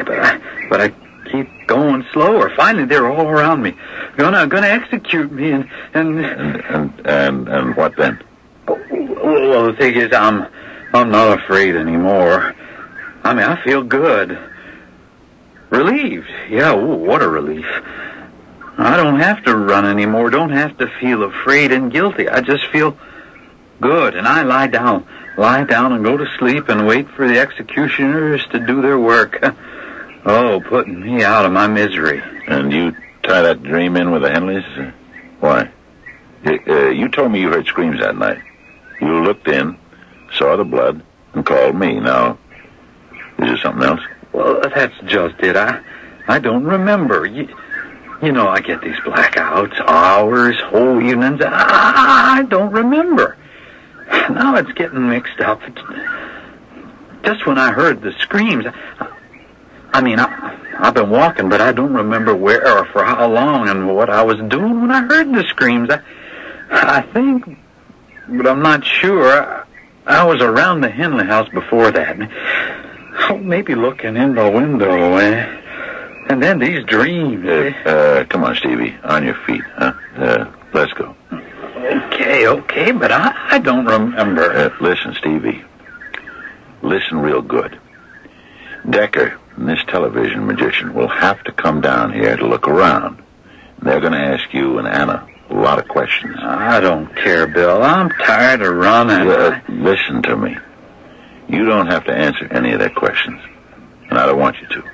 but 0.02 0.18
I 0.18 0.40
but 0.68 0.80
I 0.80 0.88
keep 1.30 1.48
going 1.66 2.04
slower. 2.12 2.52
Finally, 2.56 2.86
they're 2.86 3.10
all 3.10 3.28
around 3.28 3.62
me, 3.62 3.74
gonna 4.16 4.46
gonna 4.46 4.68
execute 4.68 5.30
me, 5.30 5.52
and 5.52 5.68
and. 5.92 6.24
And 6.24 7.06
and 7.06 7.48
and, 7.48 7.76
what 7.76 7.96
then? 7.96 8.22
Oh, 8.68 8.80
well, 8.90 9.48
well, 9.48 9.66
the 9.66 9.74
thing 9.74 9.94
is, 9.94 10.12
I'm 10.12 10.46
I'm 10.92 11.10
not 11.10 11.38
afraid 11.38 11.76
anymore. 11.76 12.54
I 13.22 13.34
mean, 13.34 13.44
I 13.44 13.62
feel 13.64 13.82
good, 13.82 14.38
relieved. 15.70 16.28
Yeah, 16.48 16.74
ooh, 16.74 16.96
what 16.96 17.22
a 17.22 17.28
relief. 17.28 17.66
I 18.76 18.96
don't 18.96 19.20
have 19.20 19.44
to 19.44 19.56
run 19.56 19.86
anymore. 19.86 20.30
Don't 20.30 20.50
have 20.50 20.76
to 20.78 20.88
feel 21.00 21.22
afraid 21.22 21.72
and 21.72 21.92
guilty. 21.92 22.28
I 22.28 22.40
just 22.40 22.66
feel 22.66 22.96
good, 23.80 24.16
and 24.16 24.26
I 24.26 24.42
lie 24.42 24.66
down, 24.66 25.06
lie 25.36 25.64
down, 25.64 25.92
and 25.92 26.04
go 26.04 26.16
to 26.16 26.26
sleep, 26.38 26.68
and 26.68 26.86
wait 26.86 27.08
for 27.10 27.28
the 27.28 27.38
executioners 27.38 28.44
to 28.48 28.58
do 28.58 28.82
their 28.82 28.98
work. 28.98 29.42
Oh, 30.26 30.60
putting 30.60 31.00
me 31.00 31.22
out 31.22 31.44
of 31.44 31.52
my 31.52 31.66
misery. 31.66 32.22
And 32.46 32.72
you 32.72 32.92
tie 33.22 33.42
that 33.42 33.62
dream 33.62 33.96
in 33.96 34.10
with 34.10 34.22
the 34.22 34.28
Henleys? 34.28 34.94
Why? 35.40 35.70
Uh, 36.46 36.88
you 36.90 37.08
told 37.08 37.32
me 37.32 37.40
you 37.40 37.48
heard 37.48 37.66
screams 37.66 38.00
that 38.00 38.16
night. 38.16 38.42
You 39.00 39.22
looked 39.22 39.48
in, 39.48 39.78
saw 40.32 40.56
the 40.56 40.64
blood, 40.64 41.02
and 41.34 41.44
called 41.44 41.76
me. 41.76 42.00
Now, 42.00 42.38
is 43.38 43.46
there 43.46 43.58
something 43.58 43.82
else? 43.82 44.00
Well, 44.32 44.60
that's 44.74 44.94
just 45.06 45.40
it. 45.40 45.56
I, 45.56 45.80
I 46.26 46.38
don't 46.38 46.64
remember. 46.64 47.26
You, 47.26 47.48
you 48.22 48.32
know, 48.32 48.48
I 48.48 48.60
get 48.60 48.80
these 48.80 48.96
blackouts, 48.96 49.78
hours, 49.80 50.58
whole 50.60 51.02
evenings. 51.02 51.40
I, 51.42 52.38
I 52.38 52.42
don't 52.44 52.72
remember. 52.72 53.36
Now 54.30 54.56
it's 54.56 54.72
getting 54.72 55.08
mixed 55.08 55.40
up. 55.40 55.60
It's, 55.66 55.80
just 57.24 57.46
when 57.46 57.58
I 57.58 57.72
heard 57.72 58.02
the 58.02 58.12
screams, 58.20 58.66
I, 58.66 59.13
I 59.94 60.00
mean, 60.00 60.18
I, 60.18 60.58
I've 60.80 60.94
been 60.94 61.08
walking, 61.08 61.48
but 61.48 61.60
I 61.60 61.70
don't 61.70 61.94
remember 61.94 62.34
where 62.34 62.66
or 62.78 62.84
for 62.86 63.04
how 63.04 63.28
long 63.28 63.68
and 63.68 63.94
what 63.94 64.10
I 64.10 64.24
was 64.24 64.38
doing 64.48 64.80
when 64.80 64.90
I 64.90 65.02
heard 65.02 65.32
the 65.32 65.44
screams. 65.44 65.88
I, 65.88 66.00
I 66.68 67.02
think, 67.02 67.56
but 68.28 68.44
I'm 68.44 68.60
not 68.60 68.84
sure. 68.84 69.64
I 70.04 70.24
was 70.24 70.42
around 70.42 70.80
the 70.80 70.90
Henley 70.90 71.24
house 71.24 71.48
before 71.50 71.92
that. 71.92 72.16
Oh, 73.30 73.38
maybe 73.38 73.76
looking 73.76 74.16
in 74.16 74.34
the 74.34 74.50
window, 74.50 75.14
eh? 75.14 75.60
And 76.28 76.42
then 76.42 76.58
these 76.58 76.84
dreams. 76.86 77.46
Uh, 77.46 77.50
eh? 77.50 77.88
uh, 77.88 78.24
come 78.24 78.42
on, 78.42 78.56
Stevie. 78.56 78.96
On 79.04 79.24
your 79.24 79.36
feet, 79.46 79.62
huh? 79.76 79.92
Uh, 80.16 80.52
let's 80.72 80.92
go. 80.94 81.14
Okay, 81.76 82.48
okay, 82.48 82.90
but 82.90 83.12
I, 83.12 83.32
I 83.50 83.58
don't 83.60 83.86
remember. 83.86 84.50
Uh, 84.50 84.70
listen, 84.80 85.14
Stevie. 85.14 85.62
Listen 86.82 87.18
real 87.20 87.42
good. 87.42 87.78
Decker 88.90 89.38
and 89.56 89.68
this 89.68 89.82
television 89.88 90.46
magician 90.46 90.94
will 90.94 91.08
have 91.08 91.42
to 91.44 91.52
come 91.52 91.80
down 91.80 92.12
here 92.12 92.36
to 92.36 92.46
look 92.46 92.68
around. 92.68 93.22
They're 93.82 94.00
going 94.00 94.12
to 94.12 94.18
ask 94.18 94.52
you 94.52 94.78
and 94.78 94.88
Anna 94.88 95.28
a 95.50 95.54
lot 95.54 95.78
of 95.78 95.88
questions. 95.88 96.36
I 96.40 96.80
don't 96.80 97.14
care, 97.16 97.46
Bill. 97.46 97.82
I'm 97.82 98.10
tired 98.10 98.62
of 98.62 98.74
running. 98.74 99.28
Uh, 99.28 99.60
listen 99.68 100.22
to 100.22 100.36
me. 100.36 100.56
You 101.48 101.66
don't 101.66 101.88
have 101.88 102.04
to 102.04 102.12
answer 102.12 102.48
any 102.50 102.72
of 102.72 102.80
their 102.80 102.90
questions. 102.90 103.40
And 104.08 104.18
I 104.18 104.26
don't 104.26 104.38
want 104.38 104.56
you 104.60 104.66
to. 104.68 104.84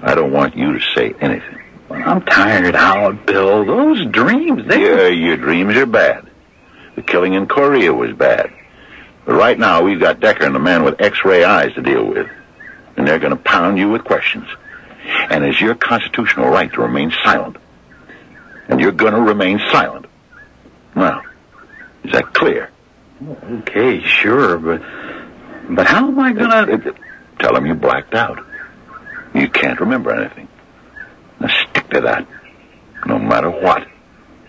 I 0.00 0.14
don't 0.14 0.32
want 0.32 0.56
you 0.56 0.78
to 0.78 0.84
say 0.94 1.14
anything. 1.20 1.60
I'm 1.90 2.22
tired 2.22 2.74
out, 2.74 3.24
Bill. 3.26 3.64
Those 3.64 4.04
dreams, 4.06 4.66
they 4.66 4.82
Yeah, 4.82 5.06
your 5.08 5.36
dreams 5.36 5.76
are 5.76 5.86
bad. 5.86 6.28
The 6.96 7.02
killing 7.02 7.34
in 7.34 7.46
Korea 7.46 7.92
was 7.92 8.12
bad. 8.12 8.52
But 9.24 9.34
right 9.34 9.58
now, 9.58 9.82
we've 9.82 10.00
got 10.00 10.20
Decker 10.20 10.44
and 10.44 10.54
the 10.54 10.58
man 10.58 10.84
with 10.84 11.00
X-ray 11.00 11.44
eyes 11.44 11.72
to 11.74 11.82
deal 11.82 12.04
with. 12.04 12.28
And 12.96 13.06
they're 13.06 13.18
going 13.18 13.36
to 13.36 13.42
pound 13.42 13.78
you 13.78 13.88
with 13.90 14.04
questions. 14.04 14.46
And 15.30 15.44
it's 15.44 15.60
your 15.60 15.74
constitutional 15.74 16.48
right 16.48 16.72
to 16.72 16.80
remain 16.82 17.12
silent. 17.22 17.56
And 18.68 18.80
you're 18.80 18.92
going 18.92 19.14
to 19.14 19.20
remain 19.20 19.58
silent. 19.70 20.06
Now, 20.94 21.22
is 22.04 22.12
that 22.12 22.32
clear? 22.32 22.70
Okay, 23.22 24.02
sure, 24.02 24.58
but 24.58 24.82
but 25.70 25.86
how 25.86 26.08
am 26.08 26.18
I 26.18 26.32
gonna? 26.32 26.72
Uh, 26.72 26.90
uh, 26.90 26.92
Tell 27.38 27.54
them 27.54 27.66
you 27.66 27.74
blacked 27.74 28.14
out. 28.14 28.44
You 29.34 29.48
can't 29.48 29.80
remember 29.80 30.12
anything. 30.12 30.48
Now 31.40 31.48
stick 31.48 31.88
to 31.90 32.00
that. 32.02 32.26
No 33.06 33.18
matter 33.18 33.50
what. 33.50 33.86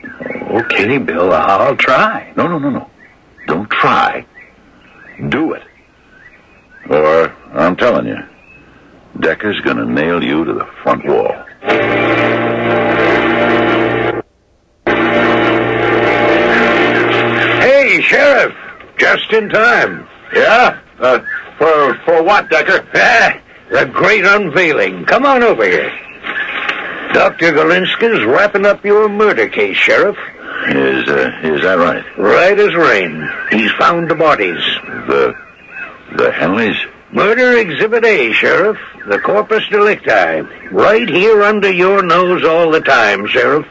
Okay, 0.04 0.98
Bill, 0.98 1.34
I'll 1.34 1.76
try. 1.76 2.32
No, 2.36 2.48
no, 2.48 2.60
no, 2.60 2.70
no. 2.70 2.90
Don't 3.48 3.70
try. 3.70 4.26
Do 5.30 5.54
it. 5.54 5.64
Or, 6.90 7.36
I'm 7.54 7.76
telling 7.76 8.06
you, 8.06 8.18
Decker's 9.20 9.60
gonna 9.62 9.86
nail 9.86 10.24
you 10.24 10.44
to 10.44 10.54
the 10.54 10.66
front 10.84 11.06
wall. 11.06 11.34
Hey, 17.62 18.02
Sheriff! 18.02 18.54
Just 18.98 19.32
in 19.32 19.50
time. 19.50 20.08
Yeah? 20.34 20.80
Uh, 21.00 21.20
for, 21.58 21.96
for 22.06 22.24
what, 22.24 22.50
Decker? 22.50 22.86
Ah, 22.94 23.40
the 23.72 23.86
great 23.86 24.26
unveiling. 24.26 25.06
Come 25.06 25.26
on 25.26 25.44
over 25.44 25.66
here. 25.66 25.92
Dr. 27.14 27.54
Galinska's 27.54 28.26
wrapping 28.26 28.66
up 28.66 28.84
your 28.84 29.08
murder 29.08 29.48
case, 29.48 29.78
Sheriff. 29.78 30.18
Is, 30.68 31.08
uh, 31.08 31.40
is 31.44 31.62
that 31.62 31.78
right? 31.78 32.04
Right 32.18 32.60
as 32.60 32.76
rain. 32.76 33.30
He's 33.52 33.72
found 33.74 34.10
the 34.10 34.16
bodies. 34.16 34.62
The, 35.08 35.34
the 36.18 36.32
Henleys? 36.32 36.76
Murder 37.16 37.58
Exhibit 37.58 38.04
A, 38.04 38.34
Sheriff. 38.34 38.78
The 39.08 39.20
corpus 39.20 39.64
delicti. 39.70 40.42
Right 40.72 41.08
here 41.08 41.44
under 41.44 41.72
your 41.72 42.04
nose 42.04 42.44
all 42.44 42.70
the 42.72 42.82
time, 42.82 43.26
Sheriff. 43.26 43.66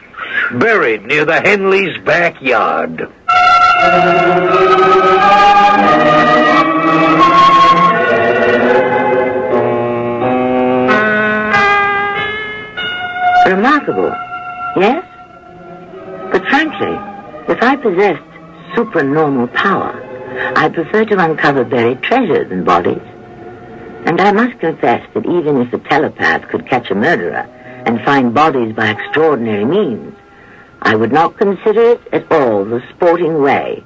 buried 0.53 1.05
near 1.05 1.25
the 1.25 1.33
Henleys' 1.33 2.03
backyard. 2.03 3.07
Remarkable, 13.45 14.09
yes? 14.75 15.05
But 16.31 16.43
frankly, 16.47 16.95
if 17.47 17.61
I 17.61 17.75
possessed 17.75 18.23
supernormal 18.75 19.47
power, 19.49 19.93
I'd 20.55 20.73
prefer 20.73 21.05
to 21.05 21.23
uncover 21.23 21.63
buried 21.63 22.01
treasure 22.01 22.43
than 22.43 22.63
bodies. 22.63 23.01
And 24.05 24.21
I 24.21 24.31
must 24.31 24.59
confess 24.59 25.07
that 25.13 25.25
even 25.25 25.61
if 25.61 25.73
a 25.73 25.79
telepath 25.79 26.47
could 26.49 26.67
catch 26.67 26.91
a 26.91 26.95
murderer 26.95 27.47
and 27.85 28.01
find 28.05 28.33
bodies 28.33 28.75
by 28.75 28.89
extraordinary 28.89 29.65
means, 29.65 30.15
I 30.81 30.95
would 30.95 31.11
not 31.11 31.37
consider 31.37 31.81
it 31.81 32.01
at 32.13 32.31
all 32.31 32.63
the 32.63 32.83
sporting 32.93 33.41
way. 33.41 33.83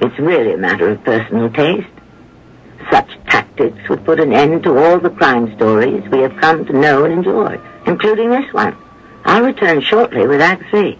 It's 0.00 0.18
really 0.18 0.54
a 0.54 0.58
matter 0.58 0.88
of 0.88 1.04
personal 1.04 1.48
taste. 1.50 1.86
Such 2.90 3.08
tactics 3.28 3.88
would 3.88 4.04
put 4.04 4.18
an 4.18 4.32
end 4.32 4.64
to 4.64 4.76
all 4.76 4.98
the 4.98 5.10
crime 5.10 5.54
stories 5.54 6.02
we 6.10 6.18
have 6.18 6.36
come 6.38 6.64
to 6.66 6.72
know 6.72 7.04
and 7.04 7.14
enjoy, 7.14 7.60
including 7.86 8.30
this 8.30 8.52
one. 8.52 8.76
I'll 9.24 9.44
return 9.44 9.80
shortly 9.82 10.26
with 10.26 10.40
Act 10.40 10.64
3. 10.70 10.98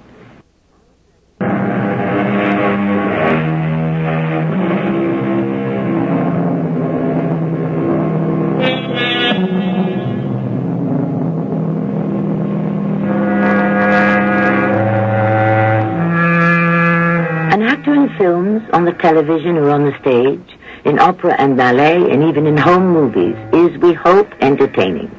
Films, 18.52 18.70
on 18.72 18.84
the 18.84 18.92
television 18.92 19.56
or 19.56 19.70
on 19.70 19.84
the 19.84 19.98
stage, 20.00 20.58
in 20.84 20.98
opera 20.98 21.34
and 21.38 21.56
ballet, 21.56 22.10
and 22.10 22.22
even 22.24 22.46
in 22.46 22.56
home 22.56 22.88
movies, 22.88 23.36
is, 23.52 23.76
we 23.78 23.92
hope, 23.92 24.28
entertaining. 24.40 25.10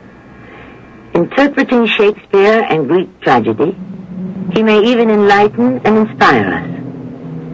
Interpreting 1.13 1.87
Shakespeare 1.87 2.65
and 2.69 2.87
Greek 2.87 3.21
tragedy, 3.21 3.77
he 4.53 4.63
may 4.63 4.83
even 4.83 5.09
enlighten 5.09 5.79
and 5.85 5.97
inspire 5.97 6.47
us. 6.47 6.69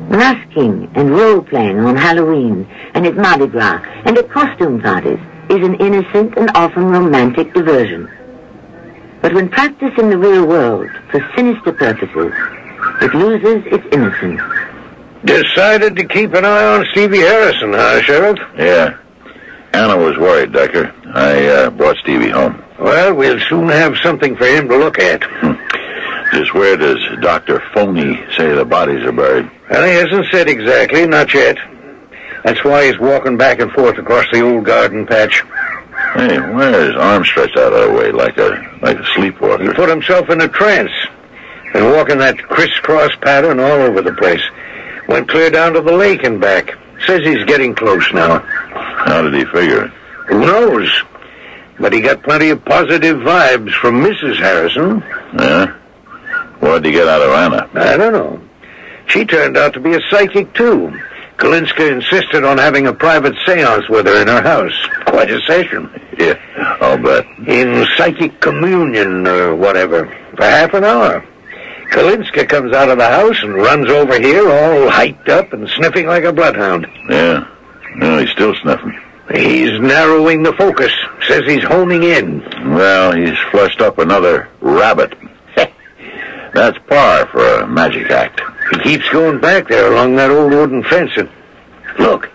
Masking 0.10 0.90
and 0.96 1.12
role-playing 1.12 1.80
on 1.80 1.96
Halloween 1.96 2.68
and 2.96 3.06
at 3.06 3.16
Mardi 3.16 3.48
Gras 3.48 3.84
and 4.06 4.18
at 4.18 4.30
costume 4.32 4.82
parties 4.82 5.20
is 5.50 5.64
an 5.64 5.76
innocent 5.76 6.36
and 6.36 6.50
often 6.56 6.86
romantic 6.86 7.54
diversion. 7.54 8.10
But 9.22 9.34
when 9.34 9.50
practiced 9.50 10.00
in 10.00 10.10
the 10.10 10.18
real 10.18 10.48
world 10.48 10.90
for 11.12 11.20
sinister 11.36 11.74
purposes, 11.74 12.34
it 13.02 13.14
loses 13.14 13.62
its 13.72 13.86
innocence. 13.92 14.42
Decided 15.26 15.98
to 15.98 16.06
keep 16.06 16.34
an 16.34 16.46
eye 16.46 16.78
on 16.78 16.86
Stevie 16.92 17.20
Harrison, 17.20 17.74
huh, 17.74 18.02
Sheriff? 18.02 18.40
Yeah. 18.58 18.98
Anna 19.74 19.98
was 19.98 20.18
worried, 20.18 20.54
Decker. 20.54 20.94
I 21.14 21.46
uh, 21.48 21.70
brought 21.72 21.98
Stevie 21.98 22.30
home. 22.30 22.64
Well, 22.80 23.14
we'll 23.14 23.40
soon 23.42 23.68
have 23.68 23.98
something 23.98 24.36
for 24.38 24.46
him 24.46 24.70
to 24.70 24.78
look 24.78 24.98
at. 25.00 25.22
Just 26.32 26.54
where 26.54 26.78
does 26.78 27.00
Dr. 27.22 27.62
Phony 27.74 28.16
say 28.38 28.54
the 28.54 28.64
bodies 28.64 29.04
are 29.04 29.12
buried? 29.12 29.50
Well, 29.70 29.86
he 29.86 29.94
hasn't 29.94 30.28
said 30.32 30.48
exactly, 30.48 31.06
not 31.06 31.34
yet. 31.34 31.58
That's 32.44 32.64
why 32.64 32.86
he's 32.86 33.00
walking 33.00 33.36
back 33.36 33.60
and 33.60 33.72
forth 33.72 33.98
across 33.98 34.26
the 34.32 34.42
old 34.42 34.64
garden 34.64 35.06
patch. 35.06 35.44
Hey, 36.14 36.40
why 36.40 36.74
are 36.74 36.86
his 36.86 36.96
arms 36.96 37.28
stretched 37.28 37.58
out 37.58 37.72
that 37.72 37.94
way 37.94 38.12
like 38.12 38.38
a 38.38 38.80
like 38.82 38.98
a 38.98 39.06
sleepwalker? 39.14 39.64
He 39.64 39.74
put 39.74 39.90
himself 39.90 40.30
in 40.30 40.42
a 40.42 40.48
trance 40.48 40.92
and 41.74 41.86
walking 41.92 42.18
that 42.20 42.38
crisscross 42.38 43.12
pattern 43.22 43.60
all 43.60 43.82
over 43.82 44.02
the 44.02 44.14
place. 44.14 44.42
Went 45.10 45.28
clear 45.28 45.50
down 45.50 45.74
to 45.74 45.82
the 45.82 45.92
lake 45.92 46.24
and 46.24 46.40
back. 46.40 46.78
Says 47.08 47.22
he's 47.24 47.44
getting 47.46 47.74
close 47.74 48.14
now. 48.14 48.40
How 48.40 49.24
did 49.24 49.34
he 49.34 49.44
figure 49.46 49.86
it? 49.86 49.92
Who 50.28 50.42
knows? 50.42 51.04
But 51.80 51.94
he 51.94 52.02
got 52.02 52.22
plenty 52.22 52.52
of 52.52 52.64
positive 52.64 53.18
vibes 53.18 53.74
from 53.74 54.04
Mrs. 54.04 54.38
Harrison. 54.38 55.04
Yeah? 55.40 55.74
What'd 56.60 56.86
he 56.86 56.92
get 56.92 57.08
out 57.08 57.22
of 57.22 57.32
Anna? 57.32 57.70
I 57.74 57.98
don't 57.98 58.14
know. 58.14 58.40
She 59.08 59.26
turned 59.26 59.58
out 59.58 59.74
to 59.74 59.80
be 59.80 59.96
a 59.96 60.02
psychic, 60.12 60.54
too. 60.54 60.94
Kalinska 61.38 61.90
insisted 61.90 62.44
on 62.44 62.60
having 62.60 62.86
a 62.86 62.94
private 62.94 63.34
seance 63.46 63.90
with 63.90 64.06
her 64.06 64.22
in 64.22 64.28
her 64.28 64.42
house. 64.42 64.76
Quite 65.06 65.32
a 65.32 65.42
session. 65.48 65.90
Yeah, 66.20 66.38
I'll 66.82 66.98
bet. 66.98 67.26
In 67.48 67.88
psychic 67.96 68.42
communion 68.42 69.26
or 69.26 69.56
whatever. 69.56 70.06
For 70.36 70.44
half 70.44 70.74
an 70.76 70.84
hour. 70.84 71.26
Kalinska 71.90 72.48
comes 72.48 72.74
out 72.74 72.90
of 72.90 72.98
the 72.98 73.08
house 73.08 73.42
and 73.42 73.56
runs 73.56 73.90
over 73.90 74.20
here 74.20 74.50
all 74.50 74.90
hiked 74.90 75.28
up 75.30 75.54
and 75.54 75.68
sniffing 75.70 76.06
like 76.08 76.24
a 76.24 76.32
bloodhound. 76.32 76.88
Yeah. 77.10 77.48
No, 77.96 78.20
he's 78.20 78.30
still 78.30 78.54
sniffing. 78.56 79.00
He's 79.34 79.80
narrowing 79.80 80.44
the 80.44 80.54
focus. 80.54 80.92
Says 81.28 81.44
he's 81.46 81.64
honing 81.64 82.04
in. 82.04 82.42
Well, 82.74 83.12
he's 83.12 83.38
flushed 83.52 83.82
up 83.82 83.98
another 83.98 84.50
rabbit. 84.62 85.16
That's 86.54 86.78
par 86.88 87.28
for 87.28 87.44
a 87.60 87.68
magic 87.68 88.10
act. 88.10 88.42
He 88.72 88.80
keeps 88.80 89.10
going 89.10 89.40
back 89.40 89.68
there 89.68 89.92
along 89.92 90.16
that 90.16 90.32
old 90.32 90.52
wooden 90.52 90.84
fence 90.84 91.12
and... 91.18 91.30
Look, 91.98 92.30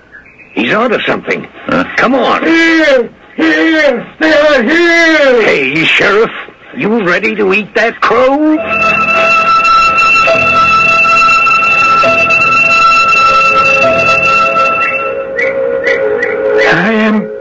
he's 0.53 0.75
onto 0.75 1.01
something. 1.01 1.45
Huh? 1.45 1.85
Come 1.97 2.15
on. 2.15 2.45
Here! 2.45 3.15
Here! 3.37 4.17
They 4.21 4.33
are 4.33 4.63
here! 4.63 5.43
Hey, 5.43 5.85
Sheriff, 5.85 6.31
you 6.77 7.05
ready 7.05 7.35
to 7.35 7.53
eat 7.55 7.75
that 7.75 8.01
crow? 8.01 8.57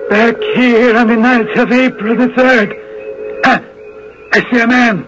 Back 0.10 0.36
here 0.56 0.98
on 0.98 1.08
the 1.08 1.16
night 1.16 1.50
of 1.58 1.72
April 1.72 2.16
the 2.16 2.28
3rd. 2.28 3.42
Ah, 3.46 3.64
I 4.34 4.52
see 4.52 4.60
a 4.60 4.68
man. 4.68 5.08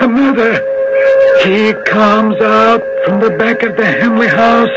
A 0.00 0.08
murderer. 0.08 0.60
He 1.44 1.72
comes 1.84 2.36
out 2.36 2.82
from 3.04 3.20
the 3.20 3.30
back 3.38 3.62
of 3.62 3.76
the 3.76 3.84
Henley 3.84 4.28
house 4.28 4.70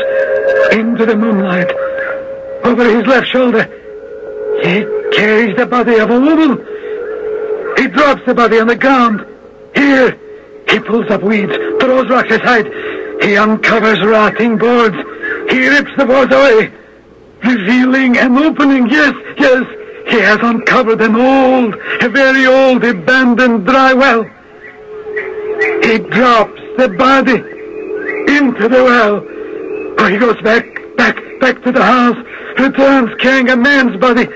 into 0.72 1.06
the 1.06 1.16
moonlight. 1.16 1.70
Over 2.64 2.84
his 2.84 3.06
left 3.06 3.28
shoulder, 3.28 3.64
he 4.62 4.84
carries 5.16 5.56
the 5.56 5.66
body 5.66 5.96
of 5.96 6.10
a 6.10 6.20
woman. 6.20 6.58
He 7.76 7.88
drops 7.88 8.22
the 8.26 8.34
body 8.34 8.60
on 8.60 8.66
the 8.66 8.76
ground. 8.76 9.26
Here, 9.74 10.18
he 10.68 10.78
pulls 10.80 11.10
up 11.10 11.22
weeds, 11.22 11.54
throws 11.80 12.08
rocks 12.08 12.30
aside. 12.30 12.66
He 13.22 13.36
uncovers 13.36 14.02
rotting 14.04 14.58
boards. 14.58 14.96
He 15.50 15.66
rips 15.68 15.90
the 15.96 16.06
boards 16.06 16.32
away 16.32 16.79
revealing 17.42 18.16
an 18.18 18.36
opening. 18.38 18.88
Yes, 18.88 19.14
yes. 19.36 19.64
He 20.08 20.18
has 20.18 20.38
uncovered 20.42 21.00
an 21.02 21.14
old, 21.14 21.74
a 22.00 22.08
very 22.08 22.46
old 22.46 22.82
abandoned 22.84 23.66
dry 23.66 23.92
well. 23.92 24.24
He 25.84 25.98
drops 25.98 26.60
the 26.78 26.88
body 26.98 27.36
into 28.36 28.68
the 28.68 28.82
well. 28.82 29.24
Oh, 29.98 30.08
he 30.08 30.16
goes 30.16 30.40
back, 30.42 30.64
back, 30.96 31.16
back 31.40 31.62
to 31.62 31.72
the 31.72 31.82
house, 31.82 32.16
returns 32.58 33.14
carrying 33.20 33.50
a 33.50 33.56
man's 33.56 33.96
body, 34.00 34.26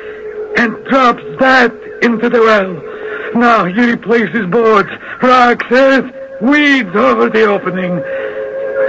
and 0.59 0.85
drops 0.85 1.23
that 1.41 1.73
into 2.03 2.29
the 2.29 2.41
well. 2.41 2.73
Now 3.35 3.65
he 3.65 3.91
replaces 3.91 4.47
boards, 4.47 4.91
rocks, 5.23 5.67
earth, 5.71 6.15
weeds 6.41 6.95
over 6.95 7.31
the 7.31 7.45
opening. 7.45 8.01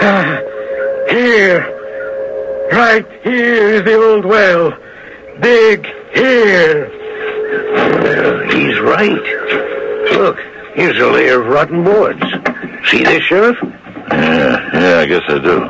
Ah, 0.01 0.39
here, 1.09 1.74
Right 2.71 3.05
here 3.23 3.75
is 3.75 3.83
the 3.83 3.95
old 3.95 4.25
well. 4.25 4.71
Dig 5.39 5.85
here. 6.13 6.89
Well, 7.73 8.39
he's 8.49 8.79
right. 8.79 10.17
Look, 10.17 10.37
here's 10.73 10.97
a 10.97 11.07
layer 11.07 11.41
of 11.41 11.47
rotten 11.47 11.83
boards. 11.83 12.23
See 12.89 13.03
this, 13.03 13.23
Sheriff? 13.23 13.57
Yeah, 13.61 14.69
yeah, 14.73 14.99
I 14.99 15.05
guess 15.05 15.23
I 15.27 15.39
do. 15.39 15.69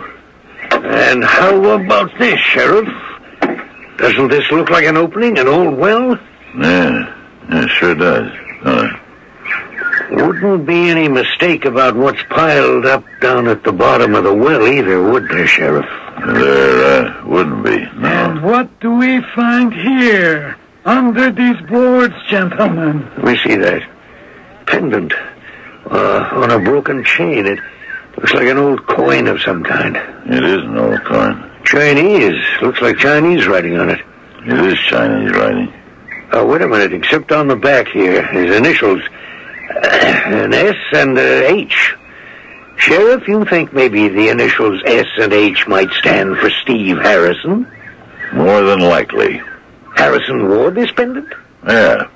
And 0.88 1.24
how 1.24 1.64
about 1.72 2.12
this, 2.18 2.40
Sheriff? 2.40 2.88
Doesn't 3.98 4.30
this 4.30 4.50
look 4.52 4.70
like 4.70 4.86
an 4.86 4.98
opening, 4.98 5.38
an 5.38 5.48
old 5.48 5.78
well? 5.78 6.18
Yeah, 6.58 7.14
yeah 7.50 7.64
it 7.64 7.70
sure 7.70 7.96
does. 7.96 8.32
Uh, 8.64 8.88
Wouldn't 10.12 10.66
be 10.66 10.90
any 10.90 11.08
mistake 11.08 11.66
about 11.66 11.96
what's 11.96 12.22
piled 12.30 12.86
up 12.86 13.04
down 13.22 13.48
at 13.48 13.64
the 13.64 13.72
bottom 13.72 14.16
of 14.16 14.24
the 14.24 14.34
well 14.34 14.68
either, 14.68 15.02
would 15.02 15.28
there, 15.30 15.48
Sheriff? 15.48 15.86
there 16.26 17.06
uh, 17.06 17.26
wouldn't 17.26 17.64
be, 17.64 17.78
no. 17.98 18.08
And 18.08 18.44
what 18.44 18.80
do 18.80 18.96
we 18.96 19.22
find 19.36 19.74
here? 19.74 20.58
Under 20.86 21.32
these 21.32 21.60
boards, 21.68 22.14
gentlemen. 22.30 23.10
Let 23.18 23.26
me 23.26 23.38
see 23.44 23.56
that. 23.56 23.82
Pendant. 24.68 25.14
Uh, 25.90 26.30
on 26.32 26.52
a 26.52 26.60
broken 26.60 27.04
chain. 27.04 27.46
It 27.46 27.60
looks 28.18 28.34
like 28.34 28.48
an 28.48 28.58
old 28.58 28.86
coin 28.88 29.28
of 29.28 29.42
some 29.42 29.64
kind. 29.64 29.96
It 30.26 30.44
is 30.44 30.64
an 30.64 30.78
old 30.78 31.04
coin. 31.04 31.52
Chinese. 31.66 32.42
Looks 32.62 32.82
like 32.82 32.98
Chinese 32.98 33.48
writing 33.48 33.78
on 33.78 33.90
it. 33.90 34.00
It 34.46 34.60
is 34.60 34.80
Chinese 34.80 35.32
writing. 35.32 35.74
Oh, 36.32 36.46
wait 36.46 36.62
a 36.62 36.68
minute. 36.68 36.94
Except 36.94 37.32
on 37.32 37.48
the 37.48 37.56
back 37.56 37.88
here, 37.88 38.26
his 38.28 38.56
initials. 38.56 39.02
An 39.70 40.54
S 40.54 40.76
and 40.94 41.18
a 41.18 41.52
H. 41.52 41.96
Sheriff, 42.78 43.28
you 43.28 43.46
think 43.46 43.74
maybe 43.74 44.10
the 44.10 44.30
initials 44.30 44.82
S 44.86 45.08
and 45.18 45.34
H 45.34 45.68
might 45.68 45.92
stand 45.92 46.38
for 46.38 46.50
Steve 46.50 46.98
Harrison? 46.98 47.72
More 48.34 48.62
than 48.64 48.80
likely. 48.80 49.42
Harrison 49.96 50.50
wore 50.50 50.72
this 50.72 50.92
pendant? 50.92 51.34
Yeah. 51.66 52.10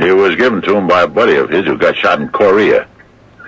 It 0.00 0.12
was 0.12 0.36
given 0.36 0.60
to 0.62 0.76
him 0.76 0.88
by 0.88 1.02
a 1.02 1.08
buddy 1.08 1.36
of 1.36 1.48
his 1.48 1.64
who 1.64 1.78
got 1.78 1.96
shot 1.96 2.20
in 2.20 2.28
Korea, 2.28 2.86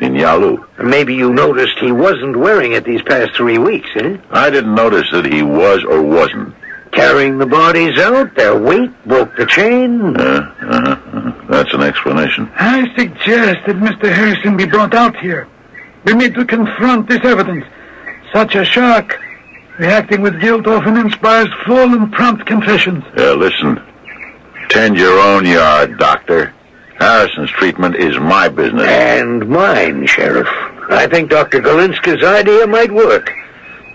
in 0.00 0.14
Yalu. 0.14 0.64
Maybe 0.82 1.14
you 1.14 1.32
noticed 1.32 1.78
he 1.78 1.92
wasn't 1.92 2.36
wearing 2.36 2.72
it 2.72 2.84
these 2.84 3.02
past 3.02 3.34
three 3.34 3.58
weeks, 3.58 3.90
eh? 3.96 4.16
I 4.30 4.48
didn't 4.48 4.74
notice 4.74 5.10
that 5.12 5.26
he 5.26 5.42
was 5.42 5.84
or 5.84 6.00
wasn't. 6.00 6.54
Carrying 6.92 7.38
the 7.38 7.46
bodies 7.46 7.98
out, 7.98 8.34
their 8.34 8.58
weight 8.58 8.90
broke 9.04 9.36
the 9.36 9.46
chain. 9.46 10.16
Uh, 10.16 10.54
uh, 10.62 11.46
that's 11.48 11.72
an 11.74 11.82
explanation. 11.82 12.50
I 12.54 12.92
suggest 12.96 13.66
that 13.66 13.76
Mr. 13.76 14.12
Harrison 14.12 14.56
be 14.56 14.66
brought 14.66 14.94
out 14.94 15.16
here. 15.18 15.48
We 16.04 16.14
need 16.14 16.34
to 16.34 16.44
confront 16.44 17.08
this 17.08 17.20
evidence. 17.24 17.64
Such 18.32 18.54
a 18.54 18.64
shock, 18.64 19.18
reacting 19.78 20.22
with 20.22 20.40
guilt 20.40 20.66
often 20.66 20.96
inspires 20.96 21.48
full 21.66 21.92
and 21.94 22.12
prompt 22.12 22.46
confessions. 22.46 23.04
Yeah, 23.16 23.32
listen. 23.32 23.82
Tend 24.68 24.96
your 24.96 25.18
own 25.18 25.46
yard, 25.46 25.98
Doctor. 25.98 26.54
Harrison's 26.98 27.50
treatment 27.50 27.96
is 27.96 28.18
my 28.18 28.48
business. 28.48 28.86
And 28.86 29.48
mine, 29.48 30.06
Sheriff. 30.06 30.48
I 30.90 31.06
think 31.06 31.30
Dr. 31.30 31.60
Galinska's 31.60 32.24
idea 32.24 32.66
might 32.66 32.92
work. 32.92 33.32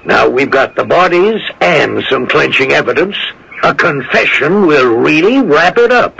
Now 0.05 0.29
we've 0.29 0.51
got 0.51 0.75
the 0.75 0.83
bodies 0.83 1.41
and 1.61 2.03
some 2.09 2.27
clenching 2.27 2.73
evidence. 2.73 3.15
A 3.63 3.73
confession 3.73 4.67
will 4.67 4.97
really 4.97 5.41
wrap 5.41 5.77
it 5.77 5.91
up. 5.91 6.19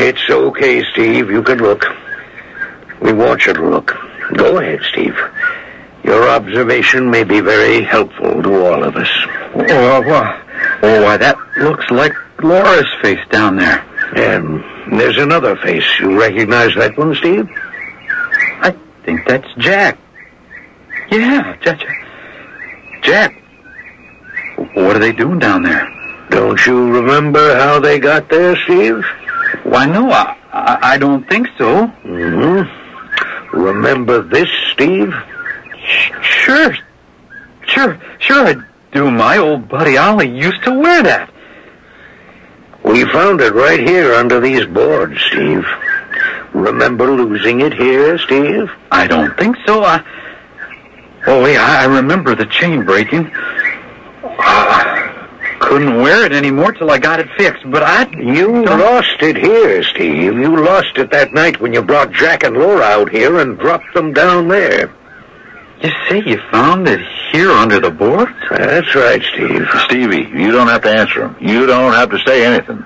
It's 0.00 0.30
okay, 0.30 0.82
Steve. 0.92 1.30
You 1.30 1.42
can 1.42 1.58
look. 1.58 1.84
We 3.00 3.12
want 3.12 3.46
you 3.46 3.52
to 3.52 3.68
look. 3.68 3.96
Go 4.36 4.58
ahead, 4.58 4.80
Steve. 4.90 5.16
Your 6.02 6.28
observation 6.28 7.10
may 7.10 7.22
be 7.24 7.40
very 7.40 7.84
helpful 7.84 8.42
to 8.42 8.66
all 8.66 8.82
of 8.82 8.96
us. 8.96 9.10
Oh, 9.54 9.96
uh, 9.96 10.02
why, 10.02 10.42
oh, 10.82 11.02
why, 11.02 11.16
that 11.16 11.36
looks 11.58 11.90
like 11.90 12.12
Laura's 12.42 12.88
face 13.02 13.20
down 13.30 13.56
there. 13.56 13.84
And 14.16 14.98
there's 14.98 15.18
another 15.18 15.56
face. 15.56 15.84
You 16.00 16.18
recognize 16.18 16.74
that 16.76 16.96
one, 16.96 17.14
Steve? 17.14 17.48
Think 19.08 19.26
that's 19.26 19.48
Jack. 19.56 19.98
Yeah, 21.10 21.56
Jack. 21.62 21.80
Jack. 23.00 23.42
What 24.74 24.96
are 24.96 24.98
they 24.98 25.12
doing 25.12 25.38
down 25.38 25.62
there? 25.62 25.88
Don't 26.28 26.66
you 26.66 26.92
remember 26.92 27.54
how 27.58 27.80
they 27.80 27.98
got 28.00 28.28
there, 28.28 28.54
Steve? 28.64 29.02
Why, 29.62 29.86
no, 29.86 30.10
I, 30.10 30.36
I, 30.52 30.78
I 30.82 30.98
don't 30.98 31.26
think 31.26 31.48
so. 31.56 31.86
Mm-hmm. 31.86 33.56
Remember 33.56 34.20
this, 34.20 34.50
Steve? 34.74 35.14
Sure. 36.20 36.76
Sure, 37.66 37.98
sure 38.18 38.46
I 38.46 38.56
do. 38.92 39.10
My 39.10 39.38
old 39.38 39.70
buddy 39.70 39.96
Ollie 39.96 40.28
used 40.28 40.62
to 40.64 40.78
wear 40.78 41.02
that. 41.02 41.32
We 42.84 43.06
found 43.06 43.40
it 43.40 43.54
right 43.54 43.80
here 43.80 44.12
under 44.12 44.38
these 44.38 44.66
boards, 44.66 45.18
Steve. 45.32 45.64
Remember 46.58 47.10
losing 47.10 47.60
it 47.60 47.72
here, 47.72 48.18
Steve? 48.18 48.70
I 48.90 49.06
don't 49.06 49.36
think 49.38 49.56
so. 49.66 49.84
I. 49.84 50.02
Oh, 51.26 51.42
wait, 51.42 51.56
I, 51.56 51.82
I 51.82 51.84
remember 51.86 52.34
the 52.34 52.46
chain 52.46 52.84
breaking. 52.84 53.30
I 54.24 55.56
couldn't 55.60 55.96
wear 56.02 56.24
it 56.24 56.32
anymore 56.32 56.72
till 56.72 56.90
I 56.90 56.98
got 56.98 57.20
it 57.20 57.28
fixed, 57.36 57.68
but 57.70 57.82
I. 57.82 58.08
You 58.10 58.64
don't- 58.64 58.80
lost 58.80 59.20
it 59.22 59.36
here, 59.36 59.82
Steve. 59.82 60.38
You 60.38 60.56
lost 60.64 60.96
it 60.98 61.10
that 61.10 61.32
night 61.32 61.60
when 61.60 61.72
you 61.72 61.82
brought 61.82 62.12
Jack 62.12 62.42
and 62.44 62.56
Laura 62.56 62.82
out 62.82 63.10
here 63.10 63.38
and 63.40 63.58
dropped 63.58 63.94
them 63.94 64.12
down 64.12 64.48
there. 64.48 64.90
You 65.80 65.90
say 66.08 66.22
you 66.26 66.38
found 66.50 66.88
it 66.88 67.00
here 67.30 67.50
under 67.50 67.78
the 67.78 67.90
board? 67.90 68.28
That's 68.50 68.92
right, 68.96 69.22
Steve. 69.34 69.68
Stevie, 69.84 70.28
you 70.34 70.50
don't 70.50 70.66
have 70.66 70.82
to 70.82 70.90
answer 70.90 71.24
him. 71.28 71.36
You 71.40 71.66
don't 71.66 71.92
have 71.92 72.10
to 72.10 72.18
say 72.26 72.44
anything. 72.44 72.84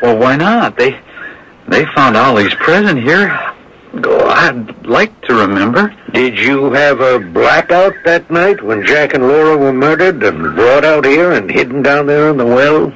Well, 0.00 0.16
why 0.18 0.36
not? 0.36 0.78
They 0.78 0.98
they 1.72 1.86
found 1.94 2.16
Ollie's 2.16 2.54
present 2.54 3.02
here. 3.02 3.28
I'd 3.94 4.86
like 4.86 5.18
to 5.22 5.34
remember. 5.34 5.94
Did 6.12 6.38
you 6.38 6.72
have 6.72 7.00
a 7.00 7.18
blackout 7.18 7.94
that 8.04 8.30
night 8.30 8.62
when 8.62 8.84
Jack 8.84 9.14
and 9.14 9.26
Laura 9.26 9.56
were 9.56 9.72
murdered 9.72 10.22
and 10.22 10.54
brought 10.54 10.84
out 10.84 11.04
here 11.04 11.32
and 11.32 11.50
hidden 11.50 11.82
down 11.82 12.06
there 12.06 12.30
in 12.30 12.36
the 12.36 12.46
well? 12.46 12.92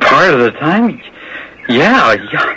Part 0.00 0.34
of 0.34 0.40
the 0.40 0.52
time, 0.52 1.00
yeah, 1.68 2.14
yeah. 2.32 2.56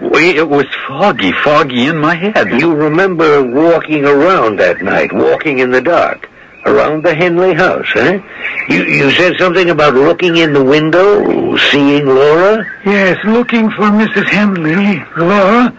It 0.00 0.48
was 0.48 0.66
foggy, 0.86 1.32
foggy 1.32 1.86
in 1.86 1.98
my 1.98 2.14
head. 2.14 2.60
You 2.60 2.74
remember 2.74 3.42
walking 3.42 4.04
around 4.04 4.58
that 4.58 4.82
night, 4.82 5.12
walking 5.12 5.58
in 5.58 5.70
the 5.70 5.80
dark, 5.80 6.28
around 6.66 7.04
the 7.04 7.14
Henley 7.14 7.54
house, 7.54 7.86
eh? 7.96 8.20
You, 8.68 8.82
you 8.82 9.10
said 9.12 9.36
something 9.38 9.70
about 9.70 9.94
looking 9.94 10.36
in 10.36 10.52
the 10.52 10.62
window, 10.62 11.56
seeing 11.56 12.06
Laura? 12.06 12.64
Yes, 12.84 13.18
looking 13.24 13.70
for 13.70 13.84
Mrs. 13.84 14.26
Henley. 14.28 15.02
Laura? 15.16 15.72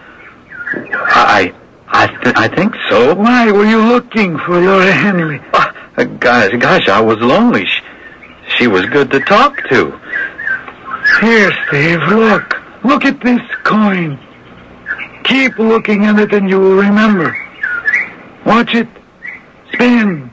I, 0.94 1.54
I, 1.88 2.06
th- 2.06 2.36
I 2.36 2.48
think 2.48 2.74
so. 2.88 3.14
Why 3.14 3.50
were 3.52 3.66
you 3.66 3.82
looking 3.82 4.38
for 4.38 4.60
Laura 4.60 4.90
Henley? 4.92 5.40
Uh, 5.52 6.04
gosh, 6.04 6.52
gosh, 6.58 6.88
I 6.88 7.00
was 7.00 7.18
lonely. 7.18 7.66
She, 7.66 7.82
she 8.56 8.66
was 8.66 8.84
good 8.86 9.10
to 9.10 9.20
talk 9.20 9.56
to. 9.68 9.98
Here, 11.20 11.52
Steve, 11.68 12.00
look. 12.08 12.54
Look 12.84 13.04
at 13.04 13.20
this 13.20 13.40
coin. 13.64 14.18
Keep 15.24 15.58
looking 15.58 16.06
at 16.06 16.18
it 16.18 16.32
and 16.32 16.48
you 16.48 16.58
will 16.58 16.76
remember. 16.76 17.36
Watch 18.46 18.74
it. 18.74 18.88
Spin. 19.72 20.30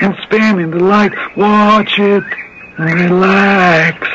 And 0.00 0.14
spin 0.22 0.58
in 0.60 0.70
the 0.70 0.82
light. 0.82 1.12
Watch 1.36 1.98
it. 1.98 2.24
And 2.78 3.10
relax. 3.10 4.06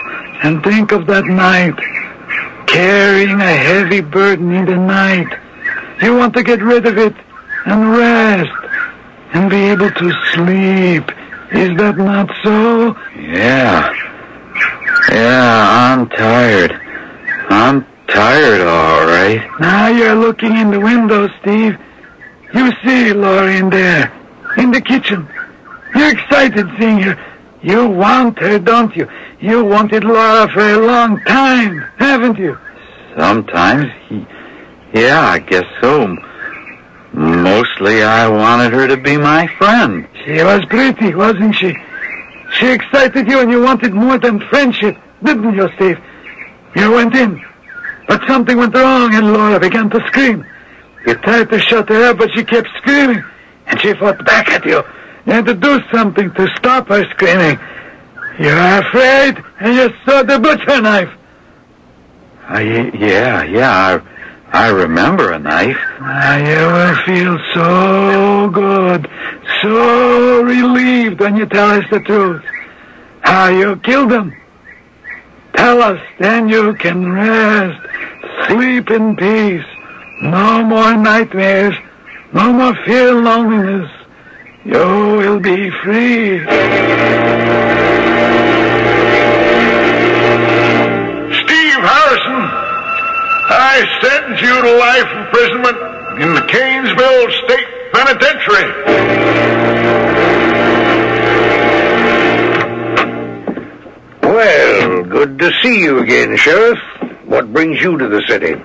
And 0.43 0.63
think 0.63 0.91
of 0.91 1.07
that 1.07 1.25
night. 1.25 1.75
Carrying 2.67 3.41
a 3.41 3.57
heavy 3.57 4.01
burden 4.01 4.53
in 4.53 4.65
the 4.65 4.77
night. 4.77 5.27
You 6.01 6.15
want 6.15 6.33
to 6.35 6.43
get 6.43 6.61
rid 6.61 6.85
of 6.85 6.97
it 6.97 7.15
and 7.65 7.91
rest 7.91 8.51
and 9.33 9.49
be 9.49 9.69
able 9.69 9.91
to 9.91 10.11
sleep. 10.33 11.11
Is 11.51 11.77
that 11.77 11.97
not 11.97 12.29
so? 12.43 12.95
Yeah. 13.19 13.93
Yeah, 15.11 15.93
I'm 15.93 16.09
tired. 16.09 16.71
I'm 17.49 17.85
tired, 18.07 18.61
all 18.61 19.05
right. 19.05 19.41
Now 19.59 19.87
you're 19.87 20.15
looking 20.15 20.55
in 20.55 20.71
the 20.71 20.79
window, 20.79 21.27
Steve. 21.41 21.77
You 22.53 22.71
see 22.83 23.13
Laura 23.13 23.51
in 23.51 23.69
there, 23.69 24.11
in 24.57 24.71
the 24.71 24.81
kitchen. 24.81 25.27
You're 25.95 26.11
excited 26.11 26.67
seeing 26.79 27.01
her. 27.01 27.17
You 27.61 27.87
want 27.87 28.39
her, 28.39 28.57
don't 28.59 28.95
you? 28.95 29.07
You 29.39 29.63
wanted 29.63 30.03
Laura 30.03 30.51
for 30.51 30.61
a 30.61 30.77
long 30.77 31.19
time, 31.25 31.79
haven't 31.97 32.37
you? 32.37 32.57
Sometimes. 33.17 33.87
Yeah, 34.93 35.21
I 35.21 35.39
guess 35.39 35.65
so. 35.81 36.15
Mostly 37.13 38.03
I 38.03 38.27
wanted 38.27 38.73
her 38.73 38.87
to 38.87 38.97
be 38.97 39.17
my 39.17 39.47
friend. 39.57 40.07
She 40.25 40.43
was 40.43 40.65
pretty, 40.65 41.13
wasn't 41.13 41.55
she? 41.55 41.75
She 42.53 42.71
excited 42.71 43.27
you 43.27 43.39
and 43.39 43.51
you 43.51 43.61
wanted 43.61 43.93
more 43.93 44.17
than 44.17 44.39
friendship, 44.49 44.97
didn't 45.23 45.55
you, 45.55 45.69
Steve? 45.75 45.99
You 46.75 46.91
went 46.91 47.15
in, 47.15 47.43
but 48.07 48.25
something 48.27 48.57
went 48.57 48.75
wrong 48.75 49.13
and 49.13 49.33
Laura 49.33 49.59
began 49.59 49.89
to 49.89 49.99
scream. 50.07 50.45
You 51.05 51.15
tried 51.15 51.49
to 51.49 51.59
shut 51.59 51.89
her 51.89 52.09
up, 52.09 52.17
but 52.17 52.31
she 52.33 52.43
kept 52.43 52.69
screaming, 52.77 53.23
and 53.67 53.79
she 53.81 53.93
fought 53.93 54.23
back 54.25 54.49
at 54.49 54.65
you. 54.65 54.83
You 55.25 55.33
had 55.33 55.45
to 55.45 55.53
do 55.53 55.79
something 55.91 56.33
to 56.33 56.47
stop 56.55 56.87
her 56.87 57.03
screaming. 57.11 57.59
You're 58.39 58.57
afraid, 58.57 59.43
and 59.59 59.75
you 59.75 59.93
saw 60.05 60.23
the 60.23 60.39
butcher 60.39 60.81
knife. 60.81 61.09
yeah, 62.49 63.43
yeah, 63.43 64.01
I, 64.51 64.65
I 64.65 64.69
remember 64.69 65.31
a 65.31 65.39
knife. 65.39 65.77
You 65.99 66.65
will 66.75 66.95
feel 67.05 67.37
so 67.53 68.49
good, 68.49 69.07
so 69.61 70.41
relieved 70.41 71.19
when 71.19 71.35
you 71.37 71.45
tell 71.45 71.69
us 71.69 71.85
the 71.91 71.99
truth. 71.99 72.43
How 73.21 73.49
you 73.49 73.75
killed 73.77 74.09
them. 74.09 74.35
Tell 75.53 75.81
us, 75.83 76.01
then 76.19 76.49
you 76.49 76.73
can 76.75 77.11
rest, 77.11 77.79
sleep 78.47 78.89
in 78.89 79.15
peace. 79.15 79.65
No 80.21 80.63
more 80.63 80.95
nightmares, 80.95 81.75
no 82.33 82.51
more 82.53 82.75
fear 82.85 83.13
loneliness. 83.13 83.91
You 84.63 84.73
will 84.73 85.39
be 85.39 85.71
free. 85.83 86.37
Steve 86.37 86.45
Harrison, 91.81 92.41
I 93.49 93.83
sentence 94.01 94.39
you 94.39 94.61
to 94.61 94.77
life 94.77 95.09
imprisonment 95.17 95.77
in 96.21 96.35
the 96.35 96.41
Canesville 96.41 97.31
State 97.43 97.67
Penitentiary. 97.91 98.67
Well, 104.21 105.03
good 105.05 105.39
to 105.39 105.51
see 105.63 105.81
you 105.81 105.97
again, 106.01 106.37
Sheriff. 106.37 106.77
What 107.25 107.51
brings 107.51 107.81
you 107.81 107.97
to 107.97 108.07
the 108.07 108.21
city? 108.27 108.61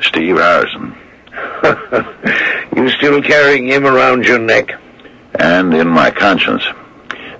Steve 0.00 0.36
Harrison. 0.36 0.94
you 2.76 2.88
still 2.90 3.20
carrying 3.20 3.66
him 3.66 3.84
around 3.84 4.26
your 4.26 4.38
neck? 4.38 4.70
And 5.34 5.74
in 5.74 5.88
my 5.88 6.10
conscience. 6.10 6.64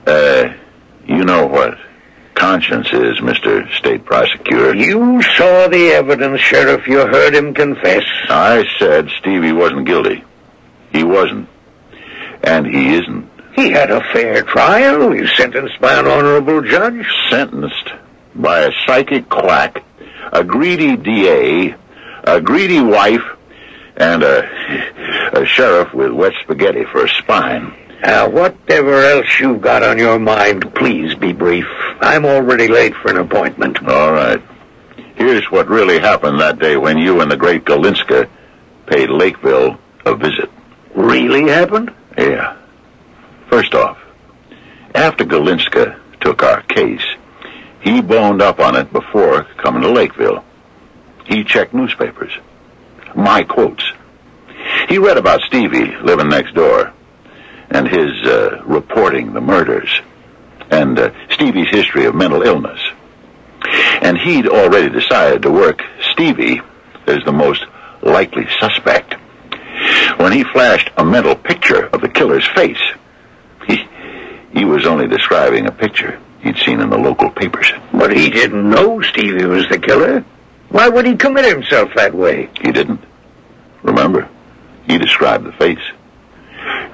Uh, 0.06 0.54
you 1.06 1.24
know 1.24 1.46
what 1.46 1.78
conscience 2.34 2.86
is, 2.86 3.18
Mr. 3.18 3.70
State 3.76 4.04
Prosecutor. 4.04 4.74
You 4.74 5.20
saw 5.36 5.68
the 5.68 5.90
evidence, 5.92 6.40
Sheriff. 6.40 6.86
You 6.86 7.06
heard 7.06 7.34
him 7.34 7.52
confess. 7.52 8.04
I 8.28 8.64
said 8.78 9.10
Stevie 9.18 9.52
wasn't 9.52 9.86
guilty. 9.86 10.24
He 10.90 11.04
wasn't. 11.04 11.48
And 12.42 12.66
he 12.66 12.94
isn't. 12.94 13.28
He 13.54 13.70
had 13.70 13.90
a 13.90 14.00
fair 14.12 14.42
trial. 14.42 15.12
He 15.12 15.20
was 15.20 15.36
sentenced 15.36 15.78
by 15.80 15.98
an 15.98 16.06
honorable 16.06 16.62
judge. 16.62 17.06
Sentenced 17.28 17.92
by 18.34 18.60
a 18.60 18.70
psychic 18.86 19.28
quack, 19.28 19.84
a 20.32 20.42
greedy 20.42 20.96
DA, 20.96 21.74
a 22.24 22.40
greedy 22.40 22.80
wife, 22.80 23.24
and 23.96 24.22
a, 24.22 25.32
a 25.42 25.44
sheriff 25.44 25.92
with 25.92 26.12
wet 26.12 26.32
spaghetti 26.42 26.84
for 26.84 27.04
a 27.04 27.08
spine. 27.08 27.76
Now, 28.02 28.30
whatever 28.30 29.02
else 29.02 29.26
you've 29.38 29.60
got 29.60 29.82
on 29.82 29.98
your 29.98 30.18
mind, 30.18 30.74
please 30.74 31.14
be 31.14 31.32
brief. 31.32 31.66
I'm 32.00 32.24
already 32.24 32.66
late 32.66 32.94
for 32.94 33.10
an 33.10 33.18
appointment. 33.18 33.86
All 33.86 34.12
right. 34.12 34.42
Here's 35.16 35.50
what 35.50 35.68
really 35.68 35.98
happened 35.98 36.40
that 36.40 36.58
day 36.58 36.78
when 36.78 36.96
you 36.96 37.20
and 37.20 37.30
the 37.30 37.36
great 37.36 37.64
Galinska 37.64 38.28
paid 38.86 39.10
Lakeville 39.10 39.78
a 40.06 40.14
visit. 40.14 40.50
Really 40.94 41.48
happened? 41.48 41.92
Yeah. 42.16 42.56
First 43.50 43.74
off, 43.74 43.98
after 44.94 45.24
Galinska 45.24 46.00
took 46.20 46.42
our 46.42 46.62
case, 46.62 47.04
he 47.82 48.00
boned 48.00 48.40
up 48.40 48.60
on 48.60 48.76
it 48.76 48.90
before 48.92 49.44
coming 49.58 49.82
to 49.82 49.90
Lakeville. 49.90 50.42
He 51.26 51.44
checked 51.44 51.74
newspapers. 51.74 52.32
My 53.14 53.42
quotes. 53.42 53.92
He 54.88 54.96
read 54.96 55.18
about 55.18 55.42
Stevie 55.42 55.96
living 55.96 56.28
next 56.28 56.54
door 56.54 56.94
and 57.70 57.88
his 57.88 58.10
uh, 58.26 58.62
reporting 58.64 59.32
the 59.32 59.40
murders 59.40 60.00
and 60.70 60.98
uh, 60.98 61.10
Stevie's 61.30 61.70
history 61.70 62.04
of 62.04 62.14
mental 62.14 62.42
illness. 62.42 62.80
And 64.02 64.16
he'd 64.18 64.48
already 64.48 64.88
decided 64.88 65.42
to 65.42 65.50
work 65.50 65.82
Stevie 66.12 66.60
as 67.06 67.18
the 67.24 67.32
most 67.32 67.64
likely 68.02 68.46
suspect. 68.58 69.14
When 70.18 70.32
he 70.32 70.44
flashed 70.44 70.90
a 70.96 71.04
mental 71.04 71.34
picture 71.34 71.86
of 71.86 72.00
the 72.00 72.08
killer's 72.08 72.46
face, 72.48 72.80
he, 73.66 73.84
he 74.52 74.64
was 74.64 74.86
only 74.86 75.06
describing 75.06 75.66
a 75.66 75.72
picture 75.72 76.20
he'd 76.42 76.58
seen 76.58 76.80
in 76.80 76.90
the 76.90 76.98
local 76.98 77.30
papers. 77.30 77.70
But 77.92 78.16
he 78.16 78.30
didn't 78.30 78.68
know 78.68 79.00
Stevie 79.02 79.44
was 79.46 79.68
the 79.68 79.78
killer. 79.78 80.24
Why 80.68 80.88
would 80.88 81.06
he 81.06 81.16
commit 81.16 81.44
himself 81.44 81.90
that 81.96 82.14
way? 82.14 82.48
He 82.60 82.72
didn't. 82.72 83.02
Remember, 83.82 84.28
he 84.86 84.98
described 84.98 85.44
the 85.44 85.52
face. 85.52 85.82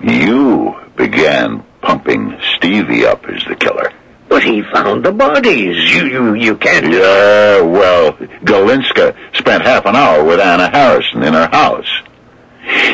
You 0.02 0.76
began 0.96 1.64
pumping 1.80 2.38
Stevie 2.56 3.06
up 3.06 3.24
as 3.26 3.44
the 3.44 3.56
killer. 3.56 3.92
But 4.28 4.42
he 4.42 4.62
found 4.62 5.04
the 5.04 5.12
bodies. 5.12 5.76
You, 5.94 6.06
you, 6.06 6.34
you 6.34 6.56
can't. 6.56 6.92
Yeah, 6.92 7.60
well, 7.60 8.12
Galinska 8.12 9.16
spent 9.36 9.62
half 9.62 9.86
an 9.86 9.94
hour 9.94 10.24
with 10.24 10.40
Anna 10.40 10.68
Harrison 10.68 11.22
in 11.22 11.32
her 11.32 11.48
house. 11.48 11.88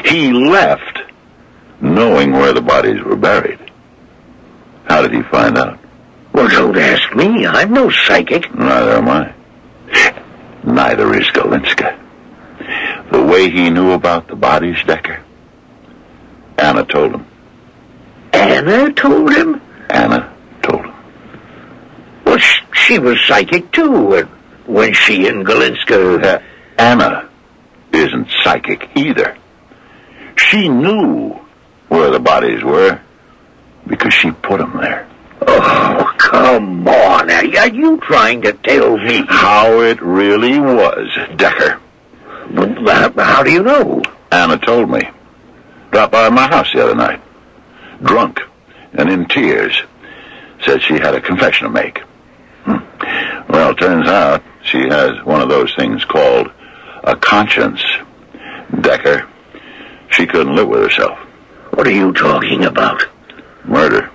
He 0.05 0.33
left 0.33 1.01
knowing 1.81 2.33
where 2.33 2.53
the 2.53 2.61
bodies 2.61 3.03
were 3.03 3.17
buried. 3.17 3.59
How 4.85 5.03
did 5.03 5.15
he 5.15 5.23
find 5.23 5.57
out? 5.57 5.79
Well, 6.33 6.49
don't 6.49 6.77
ask 6.77 7.15
me. 7.15 7.47
I'm 7.47 7.73
no 7.73 7.91
psychic. 7.91 8.55
Neither 8.55 8.93
am 8.93 9.09
I. 9.09 9.35
Neither 10.65 11.19
is 11.19 11.27
Galinska. 11.29 11.99
The 13.11 13.23
way 13.23 13.51
he 13.51 13.71
knew 13.71 13.93
about 13.93 14.29
the 14.29 14.37
bodies, 14.37 14.77
Decker, 14.87 15.23
Anna 16.59 16.85
told 16.85 17.15
him. 17.15 17.27
Anna 18.33 18.93
told 18.93 19.35
him? 19.35 19.61
Anna 19.91 20.33
told 20.63 20.85
him. 20.85 20.95
Well, 22.25 22.39
sh- 22.39 22.63
she 22.73 22.99
was 22.99 23.19
psychic, 23.27 23.73
too, 23.73 24.27
when 24.67 24.95
she 24.95 25.27
and 25.29 25.47
Galinska... 25.47 26.23
Uh, 26.25 26.43
Anna 26.79 27.29
isn't 27.93 28.29
psychic 28.43 28.89
either. 28.97 29.37
She 30.37 30.69
knew 30.69 31.39
where 31.89 32.11
the 32.11 32.21
bodies 32.21 32.63
were 32.65 33.01
because 33.87 34.15
she 34.15 34.31
put 34.31 34.59
them 34.59 34.77
there. 34.81 35.09
Oh, 35.47 36.15
come 36.19 36.89
on. 36.89 37.31
Are 37.31 37.59
are 37.59 37.69
you 37.69 37.99
trying 37.99 38.43
to 38.43 38.53
tell 38.53 38.97
me? 38.97 39.25
How 39.29 39.81
it 39.81 40.01
really 40.01 40.59
was, 40.59 41.09
Decker. 41.37 41.81
But 42.51 43.15
How 43.17 43.43
do 43.43 43.51
you 43.51 43.63
know? 43.63 44.03
Anna 44.31 44.59
told 44.59 44.91
me. 44.91 45.03
Dropped 45.93 46.13
by 46.13 46.31
my 46.31 46.49
house 46.49 46.73
the 46.73 46.83
other 46.83 46.95
night. 46.95 47.23
Drunk 48.03 48.41
and 48.95 49.11
in 49.11 49.27
tears. 49.29 49.81
Said 50.65 50.83
she 50.83 50.95
had 50.95 51.15
a 51.15 51.21
confession 51.21 51.67
to 51.67 51.71
make. 51.71 51.99
Hmm. 52.65 53.53
Well, 53.53 53.75
turns 53.75 54.09
out 54.09 54.43
she 54.65 54.89
has 54.89 55.23
one 55.25 55.43
of 55.43 55.51
those 55.51 55.75
things 55.75 56.05
called 56.07 56.51
a 57.05 57.15
conscience. 57.15 57.85
Decker, 58.81 59.29
she 60.11 60.27
couldn't 60.27 60.57
live 60.57 60.69
with 60.69 60.83
herself. 60.83 61.19
What 61.75 61.87
are 61.87 61.93
you 61.93 62.13
talking 62.13 62.65
about? 62.65 63.05
Murder. 63.65 64.11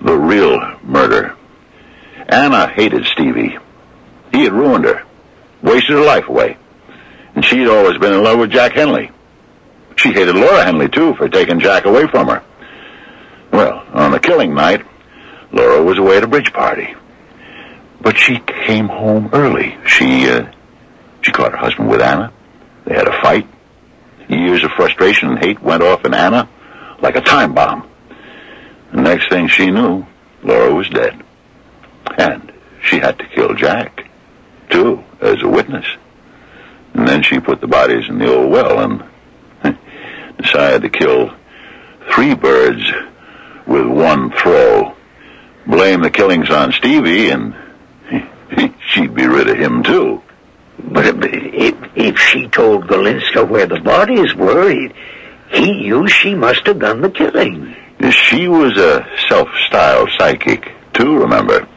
The 0.00 0.18
real 0.18 0.78
murder. 0.82 1.36
Anna 2.28 2.66
hated 2.66 3.04
Stevie. 3.06 3.56
He 4.32 4.44
had 4.44 4.52
ruined 4.52 4.84
her. 4.86 5.04
Wasted 5.62 5.90
her 5.90 6.04
life 6.04 6.28
away. 6.28 6.56
And 7.36 7.44
she'd 7.44 7.68
always 7.68 7.98
been 7.98 8.12
in 8.12 8.24
love 8.24 8.40
with 8.40 8.50
Jack 8.50 8.72
Henley. 8.72 9.12
She 9.96 10.12
hated 10.12 10.34
Laura 10.34 10.64
Henley, 10.64 10.88
too, 10.88 11.14
for 11.14 11.28
taking 11.28 11.60
Jack 11.60 11.84
away 11.84 12.06
from 12.06 12.28
her. 12.28 12.42
Well, 13.52 13.84
on 13.92 14.12
the 14.12 14.20
killing 14.20 14.54
night, 14.54 14.84
Laura 15.52 15.82
was 15.82 15.98
away 15.98 16.16
at 16.16 16.24
a 16.24 16.28
bridge 16.28 16.52
party. 16.52 16.94
But 18.00 18.18
she 18.18 18.38
came 18.66 18.88
home 18.88 19.30
early. 19.32 19.76
She, 19.86 20.28
uh, 20.28 20.50
she 21.20 21.30
caught 21.30 21.52
her 21.52 21.58
husband 21.58 21.88
with 21.88 22.00
Anna. 22.00 22.32
They 22.84 22.94
had 22.94 23.06
a 23.06 23.22
fight. 23.22 23.46
Years 24.28 24.64
of 24.64 24.70
frustration 24.76 25.28
and 25.28 25.38
hate 25.38 25.62
went 25.62 25.82
off 25.82 26.04
in 26.04 26.14
Anna 26.14 26.48
like 27.00 27.16
a 27.16 27.20
time 27.20 27.54
bomb. 27.54 27.88
The 28.92 29.02
next 29.02 29.28
thing 29.28 29.48
she 29.48 29.70
knew, 29.70 30.06
Laura 30.42 30.74
was 30.74 30.88
dead. 30.88 31.22
And 32.16 32.52
she 32.82 32.98
had 32.98 33.18
to 33.18 33.26
kill 33.28 33.54
Jack, 33.54 34.08
too, 34.70 35.04
as 35.20 35.42
a 35.42 35.48
witness. 35.48 35.86
And 36.94 37.06
then 37.06 37.22
she 37.22 37.40
put 37.40 37.60
the 37.60 37.66
bodies 37.66 38.08
in 38.08 38.18
the 38.18 38.34
old 38.34 38.50
well 38.50 38.80
and 38.80 39.02
decided 40.42 40.82
to 40.82 40.98
kill 40.98 41.30
three 42.12 42.34
birds 42.34 42.82
with 43.66 43.86
one 43.86 44.30
throw. 44.32 44.94
Blame 45.66 46.02
the 46.02 46.10
killings 46.10 46.50
on 46.50 46.72
Stevie, 46.72 47.30
and 47.30 47.54
she'd 48.88 49.14
be 49.14 49.26
rid 49.26 49.48
of 49.48 49.56
him, 49.56 49.82
too. 49.82 50.22
But 50.78 51.06
if, 51.06 51.76
if, 51.94 52.18
she 52.18 52.48
told 52.48 52.88
Galinska 52.88 53.48
where 53.48 53.66
the 53.66 53.80
bodies 53.80 54.34
were, 54.34 54.68
he, 54.70 54.90
he 55.50 55.72
knew 55.82 56.08
she 56.08 56.34
must 56.34 56.66
have 56.66 56.80
done 56.80 57.00
the 57.00 57.10
killing. 57.10 57.76
She 58.10 58.48
was 58.48 58.76
a 58.76 59.06
self-styled 59.28 60.10
psychic, 60.18 60.72
too, 60.92 61.18
remember? 61.18 61.68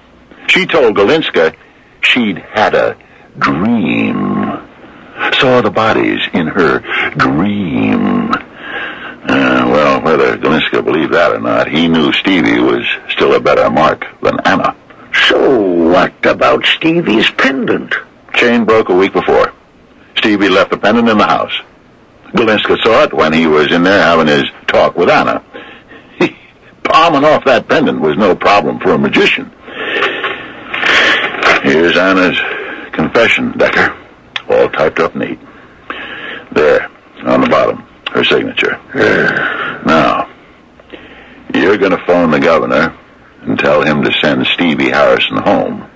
She 0.48 0.66
told 0.66 0.96
Galinska 0.96 1.56
she'd 2.02 2.40
had 2.40 2.74
a 2.74 2.98
dream. 3.38 4.46
Saw 5.40 5.62
the 5.62 5.72
bodies 5.72 6.22
in 6.34 6.48
her 6.48 6.80
dream. 7.16 8.32
Uh, 9.28 9.68
well, 9.68 10.02
whether 10.02 10.38
Galinska 10.38 10.84
believed 10.84 11.14
that 11.14 11.25
or 11.36 11.40
not, 11.40 11.68
he 11.68 11.88
knew 11.88 12.12
Stevie 12.14 12.60
was 12.60 12.86
still 13.10 13.34
a 13.36 13.40
better 13.40 13.70
mark 13.70 14.06
than 14.22 14.40
Anna. 14.46 14.76
So 15.28 15.62
what 15.62 16.26
about 16.26 16.66
Stevie's 16.66 17.30
pendant? 17.32 17.94
Chain 18.34 18.66
broke 18.66 18.90
a 18.90 18.96
week 18.96 19.14
before. 19.14 19.54
Stevie 20.18 20.50
left 20.50 20.72
the 20.72 20.78
pendant 20.78 21.10
in 21.10 21.18
the 21.18 21.26
house. 21.26 21.54
Galinska 22.34 22.82
saw 22.84 23.04
it 23.04 23.14
when 23.14 23.32
he 23.34 23.48
was 23.48 23.72
in 23.72 23.84
there 23.84 24.02
having 24.02 24.28
his 24.28 24.44
talk 24.68 24.96
with 24.96 25.10
Anna. 25.10 25.44
Palming 26.84 27.24
off 27.24 27.46
that 27.46 27.68
pendant 27.68 28.00
was 28.00 28.18
no 28.18 28.36
problem 28.36 28.80
for 28.80 28.92
a 28.92 28.98
magician. 28.98 29.52
Here's 31.64 31.98
Anna's 31.98 32.38
confession, 32.92 33.58
Decker. 33.58 33.98
All 34.50 34.70
typed 34.70 35.00
up 35.00 35.16
neat. 35.16 35.40
There, 36.52 36.90
on 37.26 37.42
the 37.42 37.48
bottom, 37.48 37.86
her 38.12 38.24
signature. 38.24 38.80
now, 39.86 40.30
you're 41.56 41.78
going 41.78 41.92
to 41.92 42.06
phone 42.06 42.32
the 42.32 42.40
governor 42.40 42.98
and 43.42 43.58
tell 43.58 43.82
him 43.82 44.04
to 44.04 44.12
send 44.22 44.46
Stevie 44.48 44.90
Harrison 44.90 45.38
home. 45.38 45.90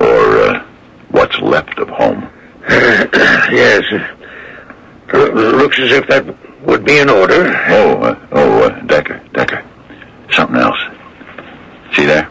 Or 0.00 0.38
uh, 0.38 0.66
what's 1.10 1.38
left 1.40 1.78
of 1.78 1.88
home. 1.88 2.28
yes. 2.68 3.82
Looks 5.12 5.78
as 5.80 5.92
if 5.92 6.06
that 6.08 6.62
would 6.62 6.84
be 6.84 6.98
in 6.98 7.08
order. 7.08 7.46
Oh, 7.68 7.92
uh, 8.02 8.28
oh, 8.32 8.62
uh, 8.64 8.80
Decker, 8.82 9.22
Decker. 9.32 9.64
Something 10.30 10.60
else. 10.60 10.78
See 11.94 12.04
there? 12.04 12.30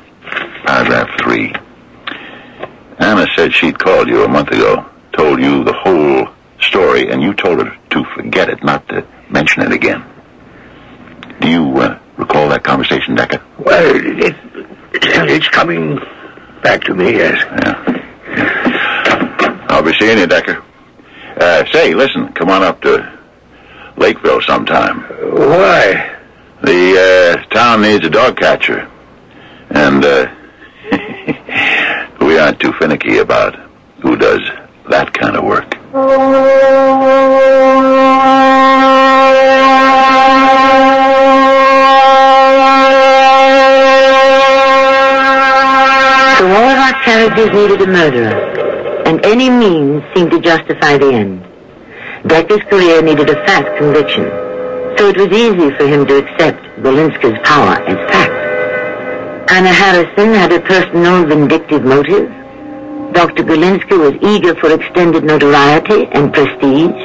Paragraph 0.66 1.10
three. 1.22 1.54
Anna 3.00 3.26
said 3.36 3.54
she'd 3.54 3.80
called 3.80 4.08
you 4.08 4.24
a 4.24 4.28
month 4.28 4.50
ago, 4.50 4.90
told 5.14 5.42
you 5.42 5.64
the 5.64 5.74
whole 5.74 6.28
story, 6.60 7.10
and 7.10 7.22
you 7.22 7.34
told 7.34 7.66
her 7.66 7.78
to 7.92 8.04
forget 8.16 8.50
it, 8.50 8.64
not 8.64 8.88
to 8.90 9.06
mention 9.30 9.64
it 9.64 9.72
again. 9.72 10.04
Do 11.40 11.50
you, 11.50 11.78
uh, 11.80 12.00
recall 12.18 12.49
that 12.49 12.63
conversation, 12.63 13.15
Decker? 13.15 13.41
Well, 13.57 13.95
it, 13.95 14.36
it's 14.93 15.47
coming 15.49 15.99
back 16.63 16.84
to 16.86 16.93
me, 16.93 17.11
yes. 17.13 17.43
Yeah. 17.63 17.97
I'll 19.70 19.84
be 19.84 19.93
seeing 19.99 20.18
you, 20.18 20.28
Decker. 20.28 20.63
Uh, 21.39 21.65
say, 21.72 21.93
listen, 21.93 22.34
come 22.34 22.49
on 22.49 22.63
up 22.63 22.82
to 22.82 23.20
Lakeville 23.95 24.41
sometime. 24.41 25.01
Why? 25.01 26.15
The 26.61 27.38
uh, 27.38 27.53
town 27.53 27.82
needs 27.84 28.05
a 28.05 28.09
dog 28.09 28.38
catcher. 28.38 28.89
And 29.70 30.03
uh, 30.03 30.34
we 32.22 32.39
aren't 32.39 32.59
too 32.59 32.74
finicky 32.74 33.20
about 33.20 33.55
who 34.01 34.15
does 34.15 34.41
that 34.89 35.13
kind 35.13 35.36
of 35.36 35.43
work. 35.43 35.76
Needed 47.36 47.82
a 47.82 47.88
murderer, 47.88 49.03
and 49.05 49.25
any 49.25 49.49
means 49.49 50.03
seemed 50.15 50.32
to 50.32 50.39
justify 50.39 50.97
the 50.97 51.11
end. 51.11 51.43
Decker's 52.25 52.63
career 52.69 53.01
needed 53.01 53.30
a 53.30 53.36
fast 53.45 53.78
conviction, 53.78 54.25
so 54.97 55.09
it 55.09 55.17
was 55.17 55.28
easy 55.28 55.75
for 55.78 55.88
him 55.88 56.05
to 56.07 56.17
accept 56.17 56.63
Golinska's 56.82 57.38
power 57.43 57.75
as 57.84 57.97
fact. 58.11 59.51
Anna 59.51 59.73
Harrison 59.73 60.34
had 60.34 60.51
a 60.51 60.59
personal 60.59 61.25
vindictive 61.25 61.84
motive. 61.84 62.30
Dr. 63.13 63.43
Golinska 63.43 63.97
was 63.97 64.13
eager 64.21 64.55
for 64.55 64.71
extended 64.73 65.23
notoriety 65.23 66.05
and 66.11 66.34
prestige. 66.34 67.01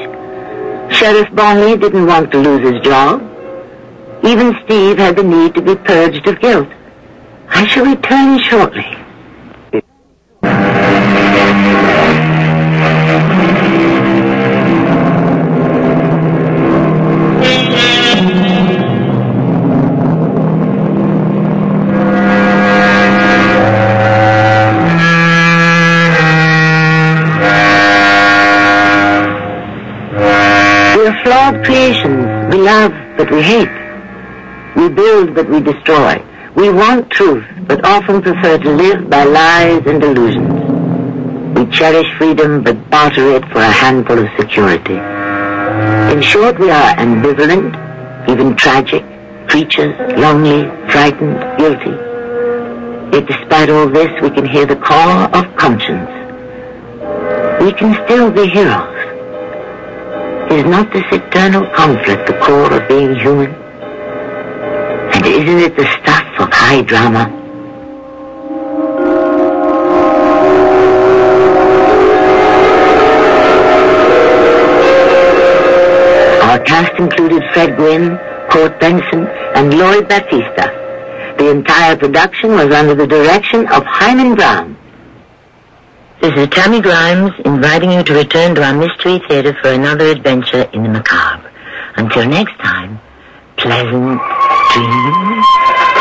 Sheriff 0.92 1.30
Bonley 1.30 1.80
didn't 1.80 2.06
want 2.06 2.30
to 2.32 2.38
lose 2.38 2.72
his 2.72 2.80
job. 2.82 3.22
Even 4.24 4.54
Steve 4.64 4.98
had 4.98 5.16
the 5.16 5.22
need 5.22 5.54
to 5.54 5.62
be 5.62 5.74
purged 5.74 6.26
of 6.28 6.40
guilt. 6.40 6.68
I 7.48 7.66
shall 7.66 7.86
return 7.86 8.38
shortly. 8.40 9.01
But 33.22 33.30
we 33.30 33.40
hate. 33.40 33.70
We 34.74 34.88
build, 34.88 35.36
but 35.36 35.48
we 35.48 35.60
destroy. 35.60 36.20
We 36.56 36.70
want 36.70 37.08
truth, 37.08 37.44
but 37.68 37.84
often 37.84 38.20
prefer 38.20 38.58
to 38.58 38.70
live 38.70 39.08
by 39.08 39.22
lies 39.22 39.82
and 39.86 40.02
illusions. 40.02 41.56
We 41.56 41.66
cherish 41.70 42.08
freedom, 42.18 42.64
but 42.64 42.90
barter 42.90 43.36
it 43.36 43.44
for 43.52 43.60
a 43.60 43.70
handful 43.70 44.18
of 44.18 44.28
security. 44.36 44.98
In 46.12 46.20
short, 46.20 46.58
we 46.58 46.68
are 46.70 46.96
ambivalent, 46.96 47.70
even 48.28 48.56
tragic, 48.56 49.04
creatures, 49.48 49.94
lonely, 50.18 50.64
frightened, 50.90 51.38
guilty. 51.58 51.94
Yet 53.14 53.28
despite 53.28 53.70
all 53.70 53.88
this, 53.88 54.10
we 54.20 54.30
can 54.30 54.46
hear 54.48 54.66
the 54.66 54.74
call 54.74 55.32
of 55.32 55.44
conscience. 55.54 56.10
We 57.62 57.72
can 57.72 57.94
still 58.04 58.32
be 58.32 58.48
heroes. 58.48 58.91
Is 60.52 60.64
not 60.64 60.92
this 60.92 61.04
eternal 61.10 61.66
conflict 61.74 62.26
the 62.26 62.38
core 62.38 62.70
of 62.70 62.86
being 62.86 63.14
human? 63.14 63.50
And 65.14 65.24
isn't 65.24 65.58
it 65.58 65.74
the 65.76 65.86
stuff 65.86 66.26
of 66.38 66.52
high 66.52 66.82
drama? 66.82 67.24
Our 76.44 76.58
cast 76.64 77.00
included 77.00 77.42
Fred 77.54 77.78
Gwynne, 77.78 78.18
Court 78.50 78.78
Benson, 78.78 79.26
and 79.56 79.72
Lloyd 79.78 80.06
Battista. 80.06 81.34
The 81.38 81.48
entire 81.48 81.96
production 81.96 82.50
was 82.50 82.70
under 82.74 82.94
the 82.94 83.06
direction 83.06 83.66
of 83.68 83.84
Himan 83.86 84.34
Brown. 84.34 84.76
This 86.22 86.36
is 86.36 86.48
Tammy 86.50 86.80
Grimes 86.80 87.32
inviting 87.44 87.90
you 87.90 88.04
to 88.04 88.14
return 88.14 88.54
to 88.54 88.62
our 88.62 88.72
Mystery 88.72 89.18
Theater 89.26 89.58
for 89.60 89.70
another 89.70 90.04
adventure 90.04 90.70
in 90.72 90.84
the 90.84 90.88
macabre. 90.88 91.50
Until 91.96 92.28
next 92.28 92.56
time, 92.60 93.00
pleasant 93.56 94.20
dreams. 94.72 95.91